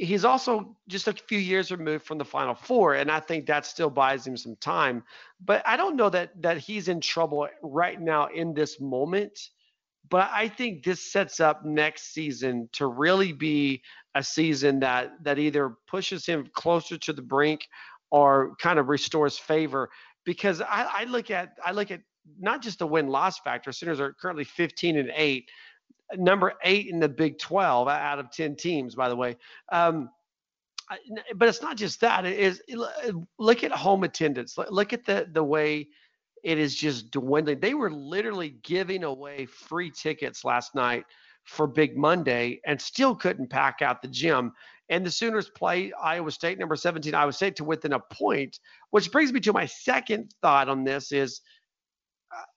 [0.00, 3.66] he's also just a few years removed from the final four and i think that
[3.66, 5.02] still buys him some time
[5.44, 9.38] but i don't know that that he's in trouble right now in this moment
[10.08, 13.82] but i think this sets up next season to really be
[14.14, 17.66] a season that that either pushes him closer to the brink
[18.10, 19.88] or kind of restores favor
[20.24, 22.00] because i, I look at i look at
[22.38, 25.48] not just the win loss factor Sooners are currently 15 and 8
[26.16, 29.36] number eight in the Big 12 out of 10 teams, by the way.
[29.70, 30.10] Um,
[31.36, 32.24] but it's not just that.
[32.26, 32.62] It is
[33.38, 34.58] look at home attendance.
[34.58, 35.86] Look at the the way
[36.42, 37.60] it is just dwindling.
[37.60, 41.04] They were literally giving away free tickets last night
[41.44, 44.52] for Big Monday and still couldn't pack out the gym.
[44.88, 48.58] And the Sooners play Iowa State, number 17, Iowa State, to within a point,
[48.90, 51.40] which brings me to my second thought on this is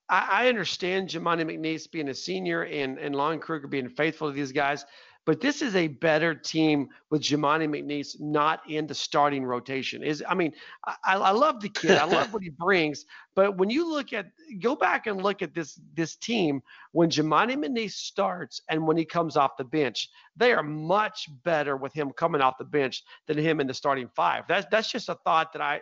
[0.09, 4.33] I, I understand Jamuni McNeace being a senior and, and Lon Kruger being faithful to
[4.33, 4.85] these guys,
[5.25, 10.03] but this is a better team with Jamuni McNeace not in the starting rotation.
[10.03, 10.53] Is I mean,
[10.85, 11.91] I, I love the kid.
[11.91, 13.05] I love what he brings.
[13.35, 14.27] But when you look at
[14.59, 19.05] go back and look at this this team when Jamuni McNeace starts and when he
[19.05, 23.37] comes off the bench, they are much better with him coming off the bench than
[23.37, 24.43] him in the starting five.
[24.47, 25.81] That's that's just a thought that I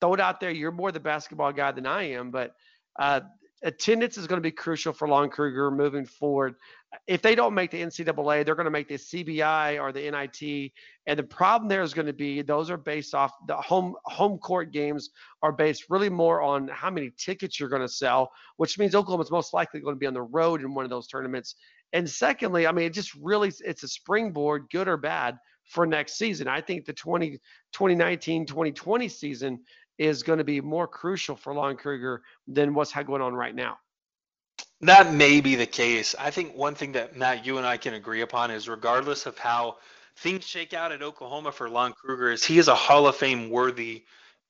[0.00, 0.50] throw it out there.
[0.50, 2.54] You're more the basketball guy than I am, but
[2.98, 3.20] uh,
[3.62, 6.54] attendance is going to be crucial for Lon Kruger moving forward.
[7.06, 10.72] If they don't make the NCAA, they're going to make the CBI or the NIT.
[11.06, 14.38] And the problem there is going to be those are based off the home home
[14.38, 15.10] court games
[15.42, 19.30] are based really more on how many tickets you're going to sell, which means Oklahoma's
[19.30, 21.54] most likely going to be on the road in one of those tournaments.
[21.92, 25.38] And secondly, I mean, it just really it's a springboard, good or bad,
[25.70, 26.48] for next season.
[26.48, 27.38] I think the 20,
[27.72, 29.60] 2019 2020 season
[29.98, 33.76] is going to be more crucial for Lon Kruger than what's going on right now.
[34.82, 36.14] That may be the case.
[36.18, 39.36] I think one thing that Matt, you and I can agree upon is regardless of
[39.38, 39.76] how
[40.16, 43.50] things shake out at Oklahoma for Lon Kruger, is he is a Hall of Fame
[43.50, 44.04] worthy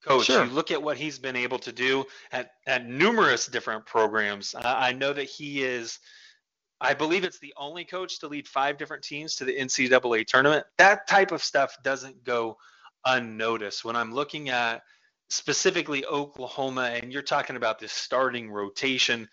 [0.05, 0.26] coach.
[0.26, 0.45] Sure.
[0.45, 4.55] You look at what he's been able to do at, at numerous different programs.
[4.55, 5.99] Uh, I know that he is,
[6.81, 10.64] I believe it's the only coach to lead five different teams to the NCAA tournament.
[10.78, 12.57] That type of stuff doesn't go
[13.05, 13.85] unnoticed.
[13.85, 14.83] When I'm looking at
[15.28, 19.28] specifically Oklahoma, and you're talking about this starting rotation,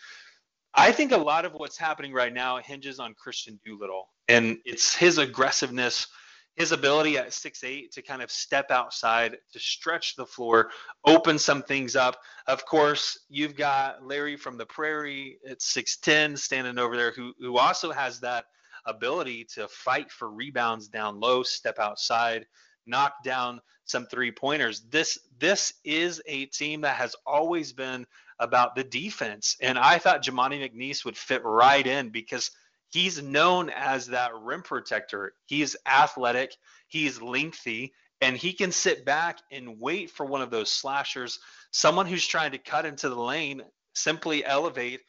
[0.74, 4.93] I think a lot of what's happening right now hinges on Kristian Doolittle, and it's
[4.93, 6.07] his aggressiveness,
[6.55, 10.70] his ability at six eight to kind of step outside, to stretch the floor,
[11.05, 12.18] open some things up.
[12.47, 17.57] Of course, you've got Larry from the Prairie at 6'10 standing over there, who who
[17.57, 18.45] also has that
[18.86, 22.45] ability to fight for rebounds down low, step outside,
[22.86, 24.82] knock down some three pointers.
[24.89, 28.05] This this is a team that has always been
[28.39, 32.51] about the defense, and I thought Jamuni McNeace would fit right in because
[32.89, 35.33] he's known as that rim protector.
[35.45, 36.55] He's athletic,
[36.88, 41.39] he's lengthy, and he can sit back and wait for one of those slashers,
[41.71, 43.61] someone who's trying to cut into the lane,
[43.93, 45.01] simply elevate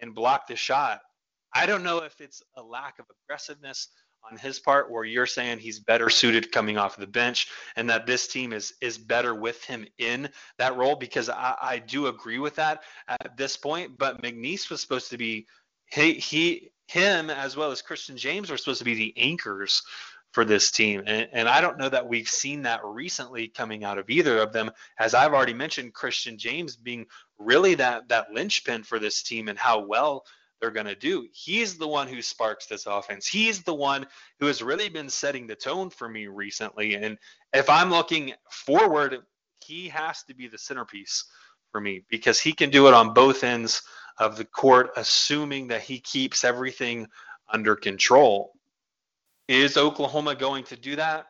[0.00, 1.00] and block the shot.
[1.54, 3.88] I don't know if it's a lack of aggressiveness
[4.30, 8.06] on his part where you're saying he's better suited coming off the bench and that
[8.06, 12.38] this team is is better with him in that role because I, I do agree
[12.38, 13.98] with that at this point.
[13.98, 15.46] But McNeace was supposed to be
[15.90, 19.82] he, he him as well as Christian James were supposed to be the anchors
[20.32, 21.02] for this team.
[21.06, 24.52] And, and I don't know that we've seen that recently coming out of either of
[24.52, 24.70] them.
[24.98, 27.06] As I've already mentioned Christian James being
[27.38, 30.24] really that that linchpin for this team and how well
[30.60, 31.26] they're going to do.
[31.32, 33.26] He's the one who sparks this offense.
[33.26, 34.06] He's the one
[34.40, 36.94] who has really been setting the tone for me recently.
[36.94, 37.18] And
[37.52, 39.18] if I'm looking forward,
[39.64, 41.24] he has to be the centerpiece
[41.70, 43.82] for me because he can do it on both ends
[44.18, 47.06] of the court, assuming that he keeps everything
[47.52, 48.52] under control.
[49.48, 51.26] Is Oklahoma going to do that?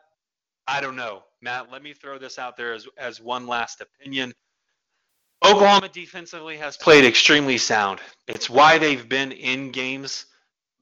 [0.67, 1.23] I don't know.
[1.41, 4.33] Matt, let me throw this out there as, as one last opinion.
[5.45, 7.99] Oklahoma defensively has played extremely sound.
[8.27, 10.25] It's why they've been in games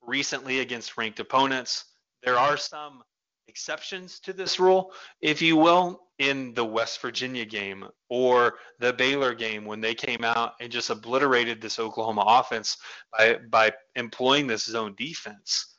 [0.02, 1.86] recently against ranked opponents.
[2.24, 3.04] There are some
[3.48, 4.92] exceptions to this rule,
[5.22, 10.24] if you will, in the West Virginia game or the Baylor game when they came
[10.24, 12.78] out and just obliterated this Oklahoma offense
[13.18, 15.76] by by employing this zone defense.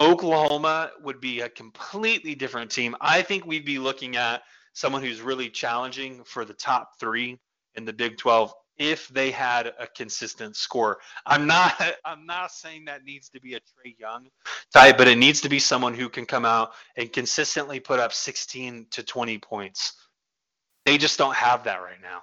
[0.00, 2.94] Oklahoma would be a completely different team.
[3.00, 4.42] I think we'd be looking at
[4.74, 7.38] someone who's really challenging for the top 3
[7.78, 10.98] in the Big 12 if they had a consistent score.
[11.26, 14.28] I'm not I'm not saying that needs to be a Trae Young
[14.72, 18.12] type, but it needs to be someone who can come out and consistently put up
[18.12, 19.94] 16 to 20 points.
[20.84, 22.20] They just don't have that right now.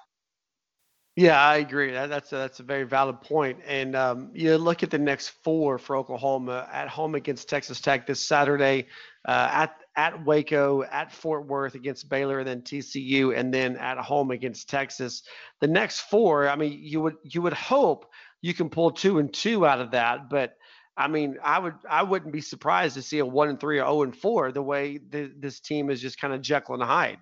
[1.16, 1.91] Yeah, I agree.
[1.91, 3.60] That, that's a, that's a very valid point.
[3.66, 8.06] And um, you look at the next four for Oklahoma at home against Texas Tech
[8.06, 8.88] this Saturday,
[9.26, 13.98] uh, at at Waco, at Fort Worth against Baylor, and then TCU, and then at
[13.98, 15.24] home against Texas.
[15.62, 19.34] The next four, I mean, you would you would hope you can pull two and
[19.34, 20.56] two out of that, but
[20.98, 23.86] I mean, I would I wouldn't be surprised to see a one and three or
[23.86, 27.20] zero and four the way this team is just kind of Jekyll and Hyde.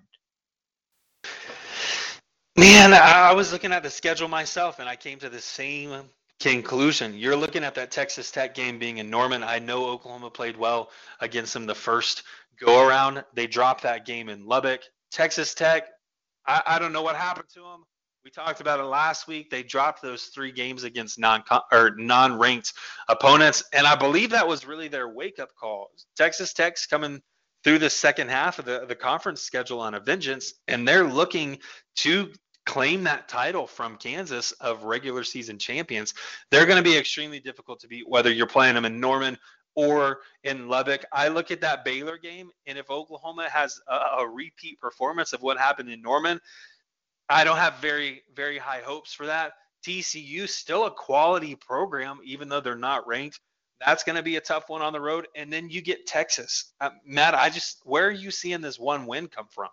[2.56, 6.08] Man, I was looking at the schedule myself, and I came to the same
[6.40, 7.14] conclusion.
[7.14, 9.42] You're looking at that Texas Tech game being in Norman.
[9.42, 12.22] I know Oklahoma played well against them the first
[12.60, 13.24] go around.
[13.34, 14.82] They dropped that game in Lubbock.
[15.10, 15.88] Texas Tech,
[16.46, 17.84] I, I don't know what happened to them.
[18.24, 19.50] We talked about it last week.
[19.50, 22.72] They dropped those three games against non or non-ranked
[23.08, 25.90] opponents, and I believe that was really their wake-up call.
[26.16, 27.20] Texas Tech's coming
[27.64, 31.58] through the second half of the, the conference schedule on a vengeance, and they're looking
[31.96, 32.32] to
[32.66, 36.14] claim that title from Kansas of regular season champions.
[36.50, 39.38] They're going to be extremely difficult to beat, whether you're playing them in Norman
[39.74, 41.04] or in Lubbock.
[41.12, 45.42] I look at that Baylor game, and if Oklahoma has a, a, repeat performance of
[45.42, 46.40] what happened in Norman,
[47.28, 49.54] I don't have very, very high hopes for that.
[49.84, 53.40] TCU still a quality program, even though they're not ranked.
[53.84, 55.26] That's going to be a tough one on the road.
[55.34, 56.72] And then you get Texas.
[56.80, 59.68] Uh, Matt, I just, where are you seeing this one win come from?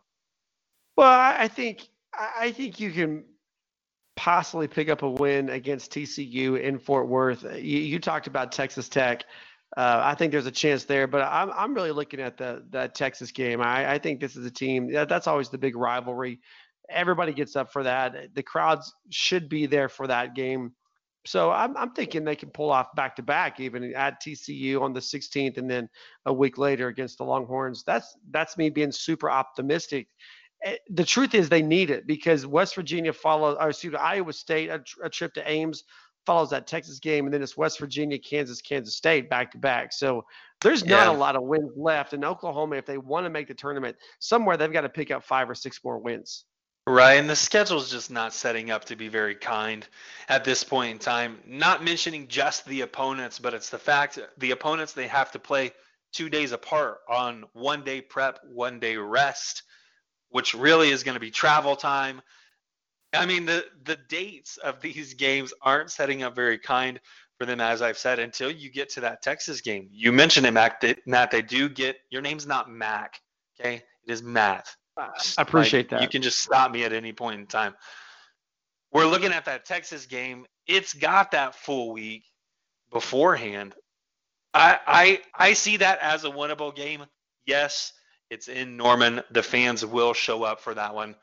[0.98, 1.88] Well, I think,
[2.18, 3.26] I think you can
[4.16, 7.44] possibly pick up a win against TCU in Fort Worth.
[7.44, 9.26] You, you talked about Texas Tech.
[9.78, 12.94] Uh, I think there's a chance there, but I'm I'm really looking at the that
[12.94, 13.62] Texas game.
[13.62, 16.42] I, I think this is a team that, that's always the big rivalry.
[16.90, 18.36] Everybody gets up for that.
[18.36, 20.74] The crowds should be there for that game.
[21.26, 24.94] So I'm I'm thinking they can pull off back to back, even at TCU on
[24.94, 25.88] the 16th, and then
[26.26, 27.84] a week later against the Longhorns.
[27.86, 30.08] That's that's me being super optimistic.
[30.64, 34.34] Eh, the truth is they need it because West Virginia followed, or excuse me, Iowa
[34.34, 35.84] State a, a trip to Ames
[36.26, 39.92] follows that Texas game, and then it's West Virginia, Kansas, Kansas State back to back.
[39.92, 40.24] So
[40.62, 41.12] there's not Yeah.
[41.12, 42.14] a lot of wins left.
[42.14, 45.24] And Oklahoma, if they want to make the tournament, somewhere they've got to pick up
[45.24, 46.46] five or six more wins.
[46.88, 49.88] Right, and the schedule's just not setting up to be very kind
[50.30, 51.40] at this point in time.
[51.46, 55.74] Not mentioning just the opponents, but it's the fact the opponents they have to play
[56.12, 59.64] two days apart on one day prep, one day rest,
[60.32, 62.22] which really is going to be travel time.
[63.14, 67.00] I mean, the the dates of these games aren't setting up very kind
[67.38, 69.90] for them, as I've said, until you get to that Texas game.
[69.92, 70.80] You mentioned it, Mac.
[70.82, 73.20] That, Matt, they do get your name's not Mac,
[73.60, 73.76] okay?
[74.06, 74.74] It is Matt.
[74.98, 76.02] I I appreciate Like, that.
[76.04, 77.76] You can just stop me at any point in time.
[78.94, 80.46] We're looking at that Texas game.
[80.68, 82.24] It's got that full week
[82.92, 83.76] beforehand.
[84.54, 87.06] I I I see that as a winnable game.
[87.46, 87.94] Yes,
[88.32, 89.22] it's in Norman.
[89.30, 91.16] The fans will show up for that one.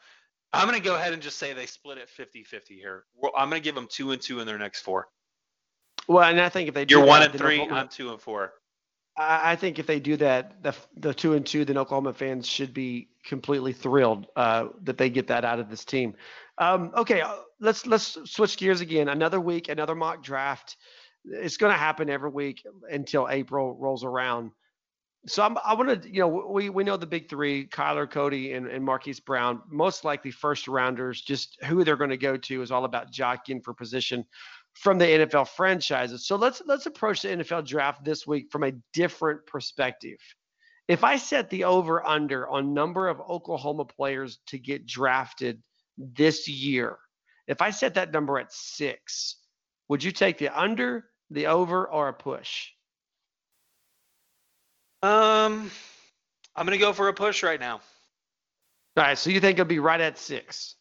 [0.52, 3.04] I'm going to go ahead and just say they split it 50-50 here.
[3.16, 5.08] Well, I'm going to give them 2 and 2 in their next 4.
[6.06, 8.10] well, and I think if they do You're that, 1 and 3, Oklahoma- I'm 2
[8.12, 8.52] and 4.
[9.16, 12.46] I I think if they do that, the the two and two, then Oklahoma fans
[12.46, 16.14] should be completely thrilled uh, that they get that out of this team.
[16.58, 19.08] Um, okay, uh, let's let's switch gears again.
[19.08, 20.76] Another week, another mock draft.
[21.24, 24.52] It's going to happen every week until April rolls around.
[25.28, 28.54] So I'm, I want to, you know, we we know the big three: Kyler, Cody,
[28.54, 29.62] and, and Marquise Brown.
[29.68, 31.20] Most likely first rounders.
[31.20, 34.24] Just who they're going to go to is all about jockeying for position
[34.74, 36.26] from the NFL franchises.
[36.26, 40.18] So let's let's approach the NFL draft this week from a different perspective.
[40.88, 45.62] If I set the over under on number of Oklahoma players to get drafted
[45.98, 46.96] this year,
[47.46, 49.36] if I set that number at 6,
[49.88, 52.68] would you take the under, the over or a push?
[55.02, 55.70] Um
[56.56, 57.74] I'm going to go for a push right now.
[58.96, 60.74] All right, so you think it'll be right at 6.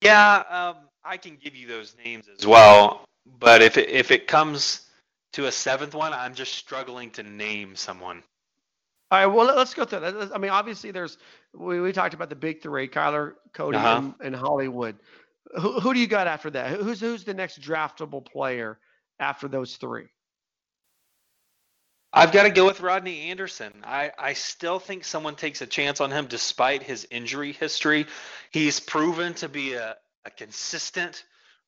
[0.00, 3.04] Yeah, um, I can give you those names as well.
[3.40, 4.88] But if it, if it comes
[5.32, 8.22] to a seventh one, I'm just struggling to name someone.
[9.10, 10.30] All right, well, let- let's go through that.
[10.32, 11.18] I mean, obviously, there's
[11.52, 13.96] we, we talked about the big three: Kyler, Cody, Uh-huh.
[13.96, 14.96] and, and Hollywood.
[15.60, 16.78] Who, who do you got after that?
[16.78, 18.78] Who's who's the next draftable player
[19.18, 20.06] after those three?
[22.16, 23.72] I've got to go with Rodney Anderson.
[23.82, 28.06] I, I still think someone takes a chance on him despite his injury history.
[28.52, 31.24] He's proven to be a, a consistent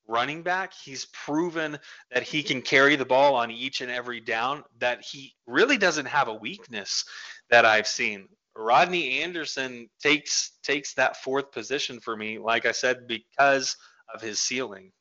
[0.07, 0.73] running back.
[0.73, 1.77] He's proven
[2.13, 6.07] that he can carry the ball on each and every down, that he really doesn't
[6.07, 7.05] have a weakness
[7.51, 8.29] that I've seen.
[8.55, 13.77] Rodney Anderson takes takes that fourth position for me, like I said, because
[14.15, 14.93] of his ceiling.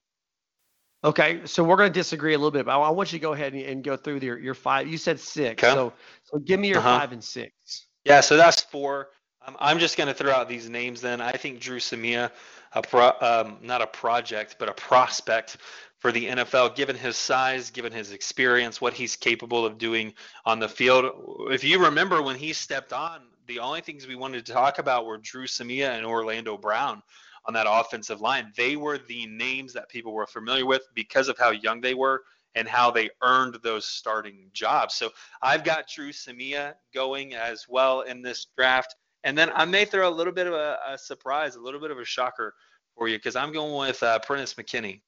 [1.05, 3.33] Okay, so we're going to disagree a little bit, but I want you to go
[3.33, 4.87] ahead and, and go through your, your five.
[4.87, 5.71] You said six, Okay.
[5.71, 5.93] so
[6.23, 6.97] so give me your Uh-huh.
[6.99, 7.85] five and six.
[8.05, 9.09] Yeah, so that's four.
[9.45, 11.21] Um, I'm just going to throw out these names then.
[11.21, 12.31] I think Dru Samia,
[12.73, 15.57] a pro, um, not a project, but a prospect
[15.99, 20.11] for the NFL, given his size, given his experience, what he's capable of doing
[20.45, 21.05] on the field.
[21.51, 25.05] If you remember when he stepped on, the only things we wanted to talk about
[25.05, 27.03] were Dru Samia and Orlando Brown
[27.47, 28.51] on that offensive line.
[28.55, 32.23] They were the names that people were familiar with because of how young they were
[32.55, 34.95] and how they earned those starting jobs.
[34.95, 35.09] So
[35.41, 38.95] I've got Dru Samia going as well in this draft.
[39.23, 41.91] And then I may throw a little bit of a, a surprise, a little bit
[41.91, 42.53] of a shocker
[42.95, 45.01] for you because I'm going with uh, Prentice McKinney.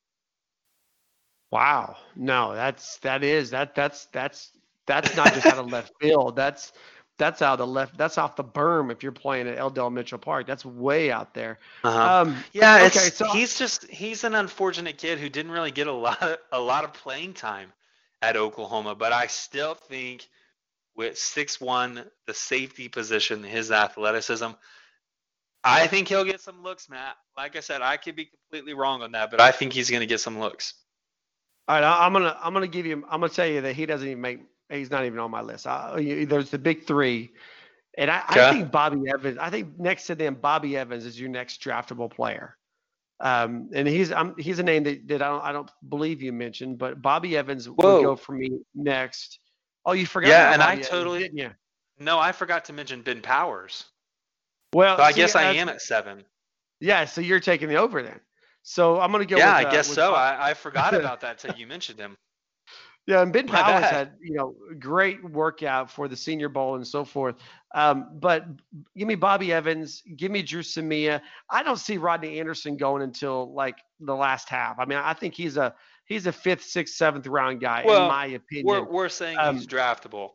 [1.51, 4.51] Wow, no, that's that is that that's that's
[4.85, 6.35] that's not just out of left field.
[6.35, 6.73] That's
[7.17, 7.97] that's out of the left.
[7.97, 8.91] That's off the berm.
[8.91, 9.69] If you're playing at L.
[9.69, 11.59] Dale Mitchell Park, that's way out there.
[11.83, 12.21] Uh-huh.
[12.21, 15.87] Um, yeah, okay, it's, so- he's just he's an unfortunate kid who didn't really get
[15.87, 17.71] a lot of, a lot of playing time
[18.21, 20.27] at Oklahoma, but I still think
[20.95, 24.47] with six one, the safety position, his athleticism,
[25.63, 27.15] I think he'll get some looks, Matt.
[27.35, 29.99] Like I said, I could be completely wrong on that, but I think he's going
[29.99, 30.73] to get some looks.
[31.67, 33.85] All right, I- I'm gonna I'm gonna give you I'm gonna tell you that he
[33.85, 34.39] doesn't even make
[34.69, 35.67] he's not even on my list.
[35.67, 37.31] I, there's the big three,
[37.97, 39.37] and I, I think Bobby Evans.
[39.39, 42.57] I think next to them, Bobby Evans is your next draftable player.
[43.19, 46.31] Um, and he's I'm, he's a name that, that I don't I don't believe you
[46.31, 47.95] mentioned, but Bobby Evans Whoa.
[47.95, 49.39] would go for me next.
[49.85, 50.29] Oh, you forgot?
[50.29, 51.51] Yeah, and I Bobby Evans, totally- didn't you?
[51.99, 53.85] No, I forgot to mention Ben Powers.
[54.73, 56.23] Well, So I see, guess I am at seven.
[56.79, 58.19] Yeah, so you're taking the over then.
[58.61, 59.37] So I'm gonna go.
[59.37, 60.13] yeah, with, I uh, guess with so.
[60.13, 62.15] I, I forgot about that till you mentioned him.
[63.07, 67.05] Yeah, and Ben Powers had you know great workout for the Senior Bowl and so
[67.05, 67.35] forth.
[67.73, 68.45] Um, but
[68.97, 71.21] give me Bobby Evans, give me Dru Samia.
[71.49, 74.77] I don't see Rodney Anderson going until like the last half.
[74.77, 75.73] I mean, I think he's a
[76.05, 78.65] he's a fifth, sixth, seventh round guy in my opinion.
[78.65, 80.31] We're, we're saying Um, he's draftable.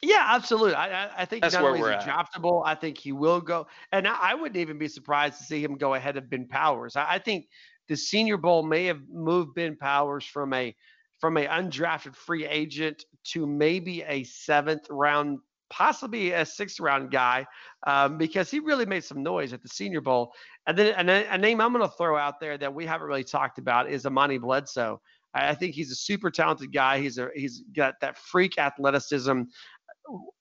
[0.00, 0.74] Yeah, absolutely.
[0.74, 3.10] I, I, I think That's not where only we're is he draftable, I think he
[3.10, 3.66] will go.
[3.90, 6.94] And I, I wouldn't even be surprised to see him go ahead of Ben Powers.
[6.94, 7.48] I, I think
[7.88, 10.76] the Senior Bowl may have moved Ben Powers from a
[11.18, 15.38] from a undrafted free agent to maybe a seventh round,
[15.70, 17.46] possibly a sixth round guy,
[17.86, 20.32] um, because he really made some noise at the Senior Bowl.
[20.66, 23.24] And then and a name I'm going to throw out there that we haven't really
[23.24, 25.00] talked about is Amani Bledsoe.
[25.34, 27.00] I think he's a super talented guy.
[27.00, 29.42] He's a he's got that freak athleticism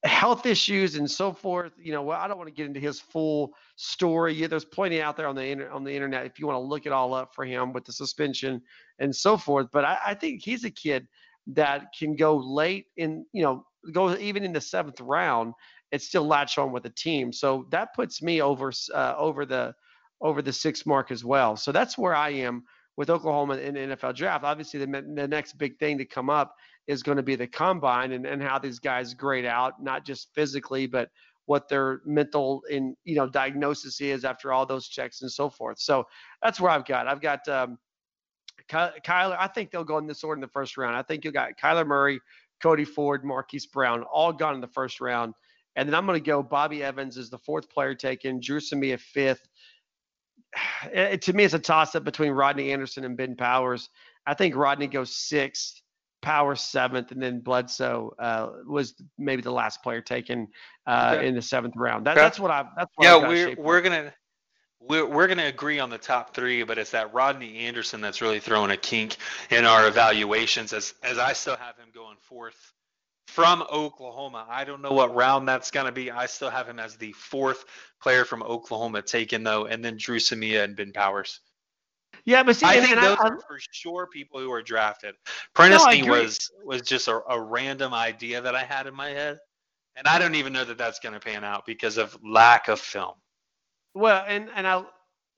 [0.03, 1.73] health issues and so forth.
[1.77, 4.33] You know, well, I don't want to get into his full story.
[4.33, 6.85] Yeah, there's plenty out there on the on the internet if you want to look
[6.85, 8.61] it all up for him with the suspension
[8.99, 9.67] and so forth.
[9.71, 11.07] But I, I think he's a kid
[11.47, 15.53] that can go late in, you know, go even in the seventh round
[15.91, 17.31] and still latch on with the team.
[17.31, 19.73] So that puts me over uh, over the
[20.21, 21.55] over the six mark as well.
[21.55, 22.63] So that's where I am
[22.97, 24.43] with Oklahoma in the NFL draft.
[24.43, 26.55] Obviously, the, the next big thing to come up
[26.87, 30.33] is going to be the combine and, and how these guys grade out, not just
[30.33, 31.09] physically, but
[31.45, 35.79] what their mental and you know diagnosis is after all those checks and so forth.
[35.79, 36.05] So
[36.43, 37.07] that's where I've got.
[37.07, 37.77] I've got um,
[38.69, 39.37] Kyler.
[39.39, 40.95] I think they'll go in this order in the first round.
[40.95, 42.19] I think you got Kyler Murray,
[42.61, 45.33] Cody Ford, Marquise Brown, all gone in the first round.
[45.75, 48.99] And then I'm going to go Bobby Evans is the fourth player taken, Dru Samia
[48.99, 49.47] fifth.
[50.91, 53.89] It, to me, it's a toss up between Rodney Anderson and Ben Powers.
[54.25, 55.81] I think Rodney goes sixth.
[56.21, 60.47] Power seventh, and then Bledsoe uh, was maybe the last player taken
[60.85, 61.27] uh, okay.
[61.27, 62.07] in the seventh round.
[62.07, 62.65] That, that's what I.
[62.75, 63.27] That's what yeah.
[63.27, 64.13] We're we're gonna
[64.79, 68.39] we're we're gonna agree on the top three, but it's that Rodney Anderson that's really
[68.39, 69.17] throwing a kink
[69.49, 70.73] in our evaluations.
[70.73, 72.73] As as I still have him going fourth
[73.27, 74.45] from Oklahoma.
[74.49, 76.09] I don't know what round that's gonna be.
[76.11, 77.65] I still have him as the fourth
[78.01, 81.41] player from Oklahoma taken though, and then Dru Samia and Ben Powers.
[82.25, 85.15] Yeah, but see, I think those I, are for sure people who are drafted.
[85.53, 89.39] Prentice no, was was just a, a random idea that I had in my head,
[89.95, 92.79] and I don't even know that that's going to pan out because of lack of
[92.79, 93.13] film.
[93.93, 94.83] Well, and and I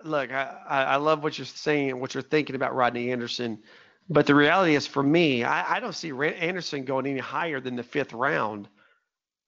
[0.04, 3.60] look, I I love what you're saying and what you're thinking about Rodney Anderson,
[4.10, 7.76] but the reality is, for me, I, I don't see Anderson going any higher than
[7.76, 8.68] the fifth round.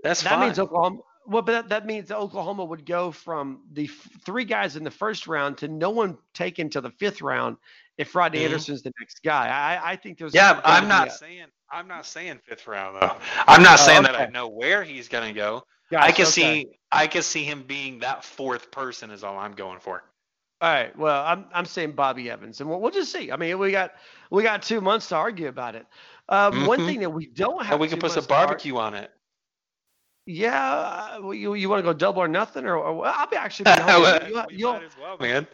[0.03, 0.47] That's that fine.
[0.47, 0.99] means Oklahoma.
[1.28, 4.84] Well, but that, that means that Oklahoma would go from the f- three guys in
[4.84, 7.57] the first round to no one taken to the fifth round
[7.97, 8.45] if Rodney mm-hmm.
[8.45, 9.47] Anderson's the next guy.
[9.47, 10.34] I, I think there's.
[10.34, 13.15] Yeah, I'm not a, saying I'm not saying fifth round though.
[13.47, 14.11] I'm not oh, saying okay.
[14.11, 15.63] that I know where he's gonna go.
[15.91, 16.32] Gosh, I can okay.
[16.32, 20.03] see I can see him being that fourth person is all I'm going for.
[20.61, 20.95] All right.
[20.97, 23.32] Well, I'm I'm saying Bobby Evans, and we'll, we'll just see.
[23.32, 23.91] I mean, we got
[24.30, 25.86] we got two months to argue about it.
[26.30, 26.65] Um, mm-hmm.
[26.65, 27.74] One thing that we don't have.
[27.74, 29.11] And we can put some barbecue on it.
[30.26, 33.65] Yeah, well, you you want to go double or nothing, or, or I'll be actually.
[33.65, 34.19] Be home.
[34.30, 35.47] you, you'll, as well, man.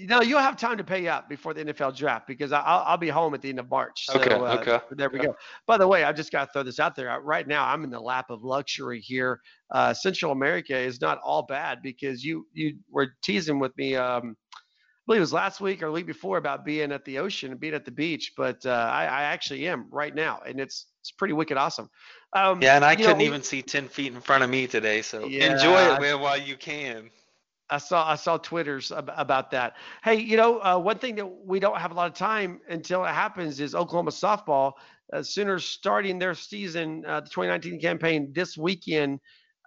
[0.00, 3.08] No, you'll have time to pay up before the NFL draft because I'll, I'll be
[3.08, 4.06] home at the end of March.
[4.06, 4.34] So, okay.
[4.34, 4.80] Uh, okay.
[4.92, 5.34] There we go.
[5.66, 7.20] By the way, I just got to throw this out there.
[7.20, 9.40] Right now, I'm in the lap of luxury here.
[9.70, 13.96] Uh, Central America is not all bad because you you were teasing with me.
[13.96, 14.67] Um, I
[15.08, 17.58] believe it was last week or the week before about being at the ocean and
[17.58, 21.10] being at the beach, but uh, I, I actually am right now, and it's it's
[21.10, 21.88] pretty wicked awesome.
[22.34, 25.00] Um, yeah, and I couldn't know, even see ten feet in front of me today,
[25.00, 27.08] so yeah, enjoy it, man, while you can.
[27.70, 29.76] I saw I saw twitters about that.
[30.04, 33.02] Hey, you know, uh, one thing that we don't have a lot of time until
[33.06, 34.74] it happens is Oklahoma softball.
[35.10, 39.20] Uh, Sooners starting their season, uh, the 2019 campaign this weekend.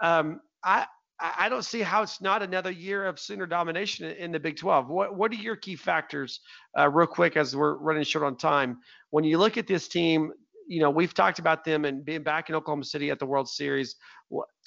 [0.04, 0.86] Um, I
[1.22, 4.90] I don't see how it's not another year of Sooner domination in the Big 12.
[4.90, 6.40] What what are your key factors,
[6.78, 8.80] uh, real quick, as we're running short on time?
[9.12, 10.32] When you look at this team,
[10.68, 13.50] you know, we've talked about them and being back in Oklahoma City at the World
[13.50, 13.96] Series,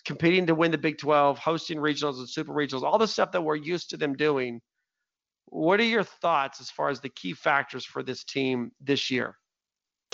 [0.04, 3.42] competing to win the Big 12, hosting regionals and super regionals, all the stuff that
[3.42, 4.60] we're used to them doing.
[5.46, 9.36] What are your thoughts as far as the key factors for this team this year?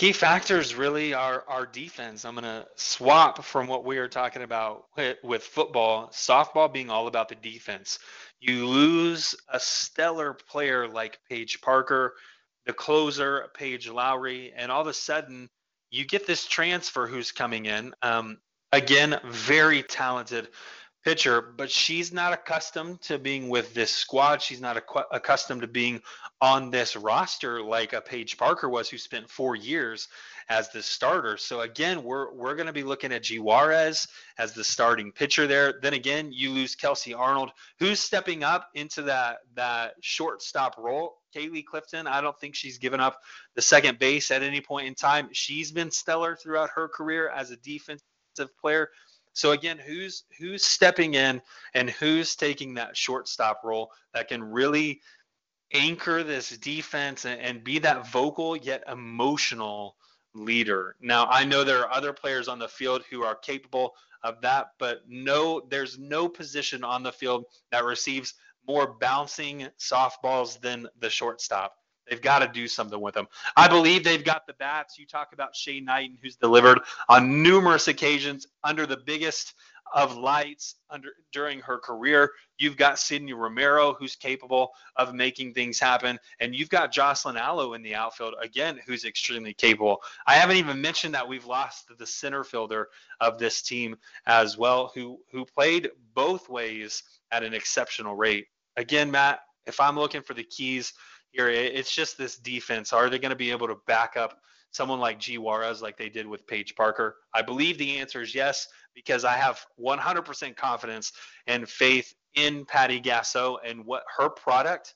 [0.01, 2.25] Key factors really are our defense.
[2.25, 4.85] I'm going to swap from what we are talking about
[5.23, 7.99] with, football, softball being all about the defense.
[8.39, 12.15] You lose a stellar player like Paige Parker,
[12.65, 15.47] the closer, Paige Lowry, and all of a sudden
[15.91, 17.93] you get this transfer who's coming in.
[18.01, 18.39] Um,
[18.73, 20.47] again, very talented
[21.03, 24.41] pitcher, but she's not accustomed to being with this squad.
[24.41, 26.01] She's not ac- accustomed to being
[26.41, 30.07] on this roster like a Paige Parker was, who spent four years
[30.49, 31.37] as the starter.
[31.37, 35.75] So again, we're we're going to be looking at Juarez as the starting pitcher there.
[35.81, 41.17] Then again, you lose Kelsey Arnold, who's stepping up into that that shortstop role.
[41.35, 43.21] Caleigh Clifton, I don't think she's given up
[43.55, 45.29] the second base at any point in time.
[45.31, 48.01] She's been stellar throughout her career as a defensive
[48.59, 48.89] player.
[49.33, 51.41] So again, who's who's stepping in
[51.73, 55.01] and who's taking that shortstop role that can really
[55.73, 59.95] anchor this defense and, and be that vocal yet emotional
[60.33, 60.95] leader.
[61.01, 64.67] Now, I know there are other players on the field who are capable of that,
[64.79, 68.35] but no, there's no position on the field that receives
[68.67, 71.75] more bouncing softballs than the shortstop.
[72.11, 73.29] They've got to do something with them.
[73.55, 74.99] I believe they've got the bats.
[74.99, 79.53] You talk about Shay Knighton, who's delivered on numerous occasions under the biggest
[79.93, 82.31] of lights under during her career.
[82.57, 87.75] You've got Sydney Romero, who's capable of making things happen, and you've got Jocelyn Alo
[87.75, 90.01] in the outfield again, who's extremely capable.
[90.27, 92.89] I haven't even mentioned that we've lost the center fielder
[93.21, 93.95] of this team
[94.25, 98.47] as well, who who played both ways at an exceptional rate.
[98.75, 100.93] Again, Matt, if I'm looking for the keys
[101.31, 102.93] here, it's just this defense.
[102.93, 104.39] Are they going to be able to back up?
[104.71, 107.17] someone like G Juarez like they did with Paige Parker?
[107.33, 111.11] I believe the answer is yes because I have 100% confidence
[111.47, 114.95] and faith in Patty Gasso and what her product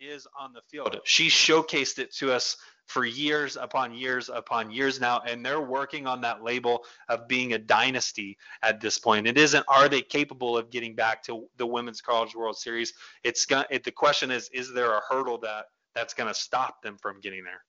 [0.00, 1.00] is on the field.
[1.04, 2.56] She showcased it to us
[2.86, 7.54] for years upon years upon years now, and they're working on that label of being
[7.54, 9.26] a dynasty at this point.
[9.26, 12.92] It isn't are they capable of getting back to the Women's College World Series?
[13.22, 13.64] It's going.
[13.70, 17.20] It, the question is, is there a hurdle that that's going to stop them from
[17.20, 17.62] getting there?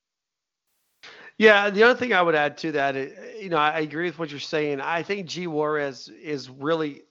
[1.37, 2.95] Yeah, the other thing I would add to that,
[3.39, 4.79] you know, I agree with what you're saying.
[4.79, 7.01] I think G Juarez is really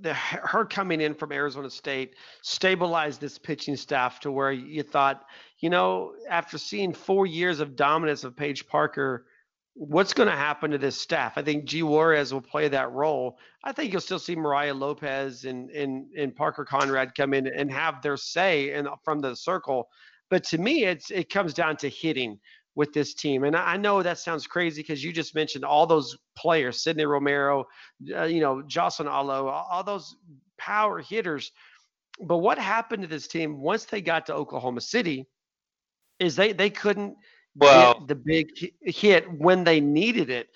[0.00, 5.24] the, her coming in from Arizona State stabilized this pitching staff to where you thought,
[5.60, 9.26] you know, after seeing four years of dominance of Paige Parker,
[9.74, 11.34] what's going to happen to this staff?
[11.36, 13.38] I think G Juarez will play that role.
[13.64, 17.70] I think you'll still see Mariah Lopez and and, and Parker Conrad come in and
[17.72, 19.88] have their say and from the circle.
[20.30, 22.38] But to me, it's it comes down to hitting
[22.74, 23.42] with this team.
[23.42, 27.66] And I know that sounds crazy because you just mentioned all those players, Sydney Romero,
[28.14, 30.16] uh, you know, Jocelyn Alo, all those
[30.58, 31.50] power hitters.
[32.20, 35.26] But what happened to this team once they got to Oklahoma City
[36.18, 37.16] is they they couldn't
[37.56, 38.48] well, get the big
[38.82, 40.48] hit when they needed it,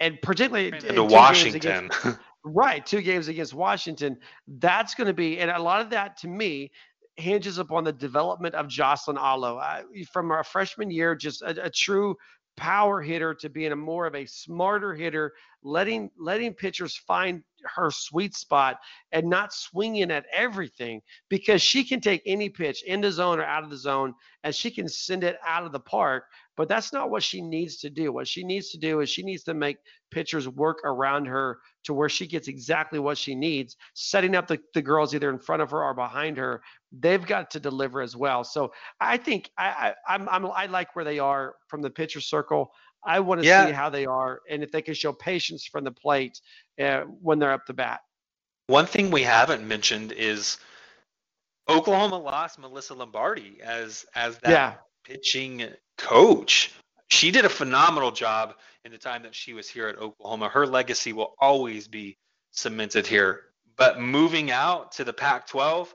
[0.00, 1.90] and particularly to Washington.
[1.90, 4.18] Against, right, two games against Washington.
[4.46, 6.70] That's going to be, and a lot of that to me
[7.16, 9.56] hinges upon the development of Jocelyn Alo.
[9.56, 12.14] Uh, from our freshman year, just a, a, true
[12.56, 15.32] power hitter to being a more of a smarter hitter,
[15.62, 17.42] letting letting pitchers find
[17.74, 18.78] her sweet spot
[19.12, 23.44] and not swinging at everything because she can take any pitch in the zone or
[23.44, 26.24] out of the zone and she can send it out of the park.
[26.56, 28.12] But that's not what she needs to do.
[28.12, 29.78] What she needs to do is she needs to make
[30.10, 34.58] pitchers work around her to where she gets exactly what she needs, setting up the,
[34.72, 36.62] the girls either in front of her or behind her.
[36.92, 38.44] They've got to deliver as well.
[38.44, 42.20] So I think I, I I'm, I'm I like where they are from the pitcher
[42.20, 42.72] circle.
[43.04, 43.66] I want to yeah.
[43.66, 46.40] see how they are and if they can show patience from the plate
[46.80, 48.00] uh, when they're up the bat.
[48.68, 50.58] One thing we haven't mentioned is
[51.68, 54.74] Oklahoma lost Melissa Lombardi as as that yeah.
[55.04, 55.68] pitching
[55.98, 56.74] coach.
[57.08, 60.48] She did a phenomenal job in the time that she was here at Oklahoma.
[60.48, 62.16] Her legacy will always be
[62.52, 63.42] cemented here.
[63.76, 65.88] But moving out to the Pac-12,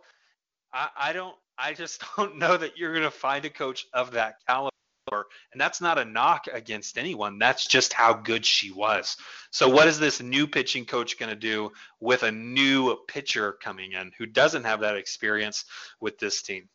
[0.73, 1.35] I, I don't.
[1.57, 4.71] I just don't know that you're going to find a coach of that caliber
[5.11, 7.39] and that's not a knock against anyone.
[7.39, 9.17] That's just how good she was.
[9.51, 13.93] So, what is this new pitching coach going to do with a new pitcher coming
[13.93, 15.65] in who doesn't have that experience
[15.99, 16.69] with this team?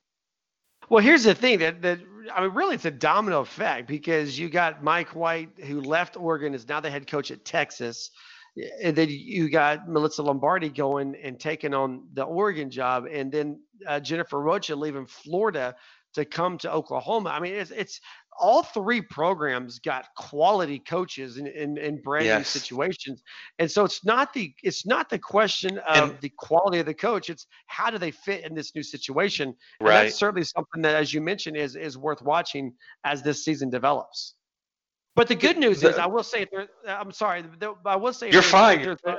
[0.89, 2.01] Well, here's the thing that, that
[2.35, 6.55] I mean, really, it's a domino effect because you got Mike White, who left Oregon,
[6.55, 8.11] is now the head coach at Texas.
[8.83, 13.61] And then you got Melissa Lombardi going and taking on the Oregon job, and then
[13.87, 15.75] uh, Jennifer Rocha leaving Florida
[16.15, 17.31] to come to Oklahoma.
[17.31, 18.01] I mean, it's it's
[18.39, 22.39] all three programs got quality coaches in, in, in brand yes.
[22.39, 23.23] new situations.
[23.59, 26.95] And so it's not the it's not the question of and, the quality of the
[26.95, 29.55] coach, it's how do they fit in this new situation.
[29.81, 30.05] And right.
[30.05, 32.73] that's certainly something that as you mentioned is is worth watching
[33.05, 34.35] as this season develops.
[35.15, 37.43] But the good news the, is, I will say, there, I'm sorry,
[37.87, 38.81] I will say, you're fine.
[38.81, 39.17] You're fine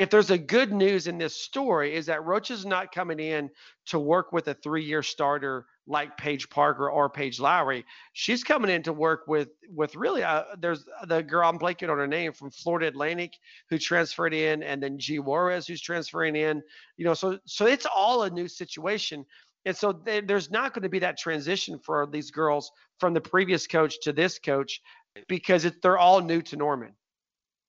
[0.00, 3.50] if there's a good news in this story is that Roach is not coming in
[3.84, 7.84] to work with a three-year starter like Paige Parker or Paige Lowry.
[8.14, 11.98] She's coming in to work with with really uh, there's the girl I'm blanking on
[11.98, 13.34] her name from Florida Atlantic
[13.68, 16.62] who transferred in, and then G Juarez who's transferring in.
[16.96, 19.26] You know, so so it's all a new situation.
[19.66, 23.66] And so there's not going to be that transition for these girls from the previous
[23.66, 24.80] coach to this coach
[25.28, 26.94] because it, they're all new to Norman.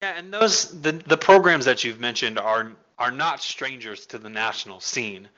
[0.02, 4.30] Yeah, and those the the programs that you've mentioned are are not strangers to the
[4.30, 5.30] national scene.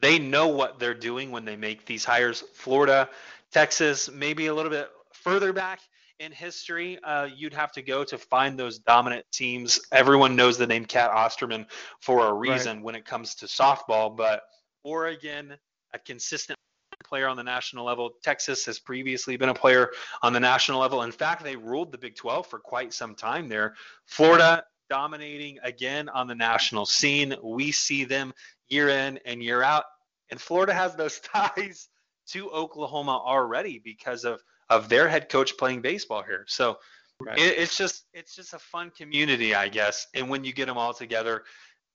[0.00, 2.42] They know what they're doing when they make these hires.
[2.54, 3.08] Florida,
[3.52, 5.80] Texas, maybe a little bit further back
[6.18, 9.80] in history, uh, you'd have to go to find those dominant teams.
[9.92, 11.66] Everyone knows the name Cat Osterman
[12.00, 12.84] for a reason right.
[12.84, 14.42] when it comes to softball, but
[14.84, 15.54] Oregon,
[15.94, 16.58] a consistent
[17.02, 18.10] player on the national level.
[18.22, 19.90] Texas has previously been a player
[20.22, 21.02] on the national level.
[21.02, 23.74] In fact, they ruled the Big 12 for quite some time there.
[24.06, 27.34] Florida dominating again on the national scene.
[27.42, 28.32] We see them
[28.68, 29.84] year in and year out.
[30.30, 31.88] And Florida has those ties
[32.28, 36.44] to Oklahoma already because of of their head coach playing baseball here.
[36.48, 36.78] So
[37.20, 37.38] right.
[37.38, 40.06] it, it's just it's just a fun community, I guess.
[40.14, 41.44] And when you get them all together,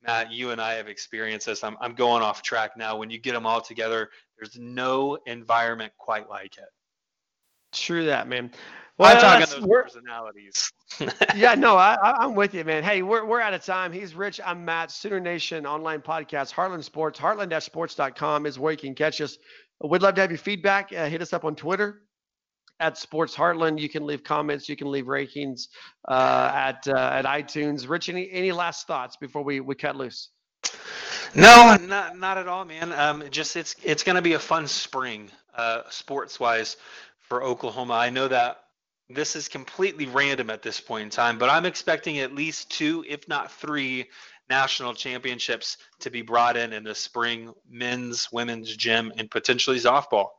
[0.08, 1.64] Matt, you and I have experienced this.
[1.64, 2.96] I'm I'm going off track now.
[2.96, 6.70] When you get them all together, there's no environment quite like it.
[7.74, 8.52] True that, man.
[8.98, 10.72] Well, I'm talking those personalities.
[11.36, 12.84] yeah, no, I, am with you, man.
[12.84, 13.92] Hey, we're, we're out of time.
[13.92, 14.40] He's Rich.
[14.44, 14.90] I'm Matt.
[14.90, 17.20] Sooner Nation online podcast, Heartland Sports.
[17.20, 19.38] Heartland-sports.com is where you can catch us.
[19.84, 20.92] We'd love to have your feedback.
[20.92, 22.07] Uh, hit us up on Twitter
[22.80, 23.80] at Sports Heartland.
[23.80, 24.70] You can leave comments.
[24.70, 25.68] You can leave rankings
[26.08, 27.88] uh, at uh, at iTunes.
[27.90, 30.30] Rich, any any last thoughts before we we cut loose?
[31.36, 32.94] No, not not at all, man.
[32.94, 36.78] Um, just it's it's going to be a fun spring, uh, sports wise,
[37.20, 37.94] for Oklahoma.
[37.94, 38.64] I know that
[39.10, 43.06] this is completely random at this point in time, but I'm expecting at least two,
[43.08, 44.10] if not three,
[44.50, 50.30] national championships to be brought in in the spring men's, women's gym, and potentially softball.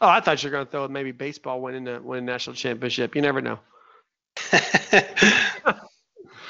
[0.00, 2.56] Oh, I thought you were going to throw maybe baseball winning a win a national
[2.56, 3.14] championship.
[3.14, 3.58] You never know.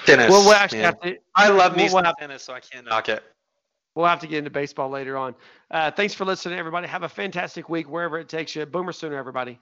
[0.05, 0.31] tennis.
[0.31, 3.09] Well, we'll actually have to, I love me we'll have, tennis, so I can't knock
[3.09, 3.23] it.
[3.95, 5.35] We'll have to get into baseball later on.
[5.71, 6.87] Uh, thanks for listening, everybody.
[6.87, 8.65] Have a fantastic week wherever it takes you.
[8.67, 9.59] Boomer sooner, everybody.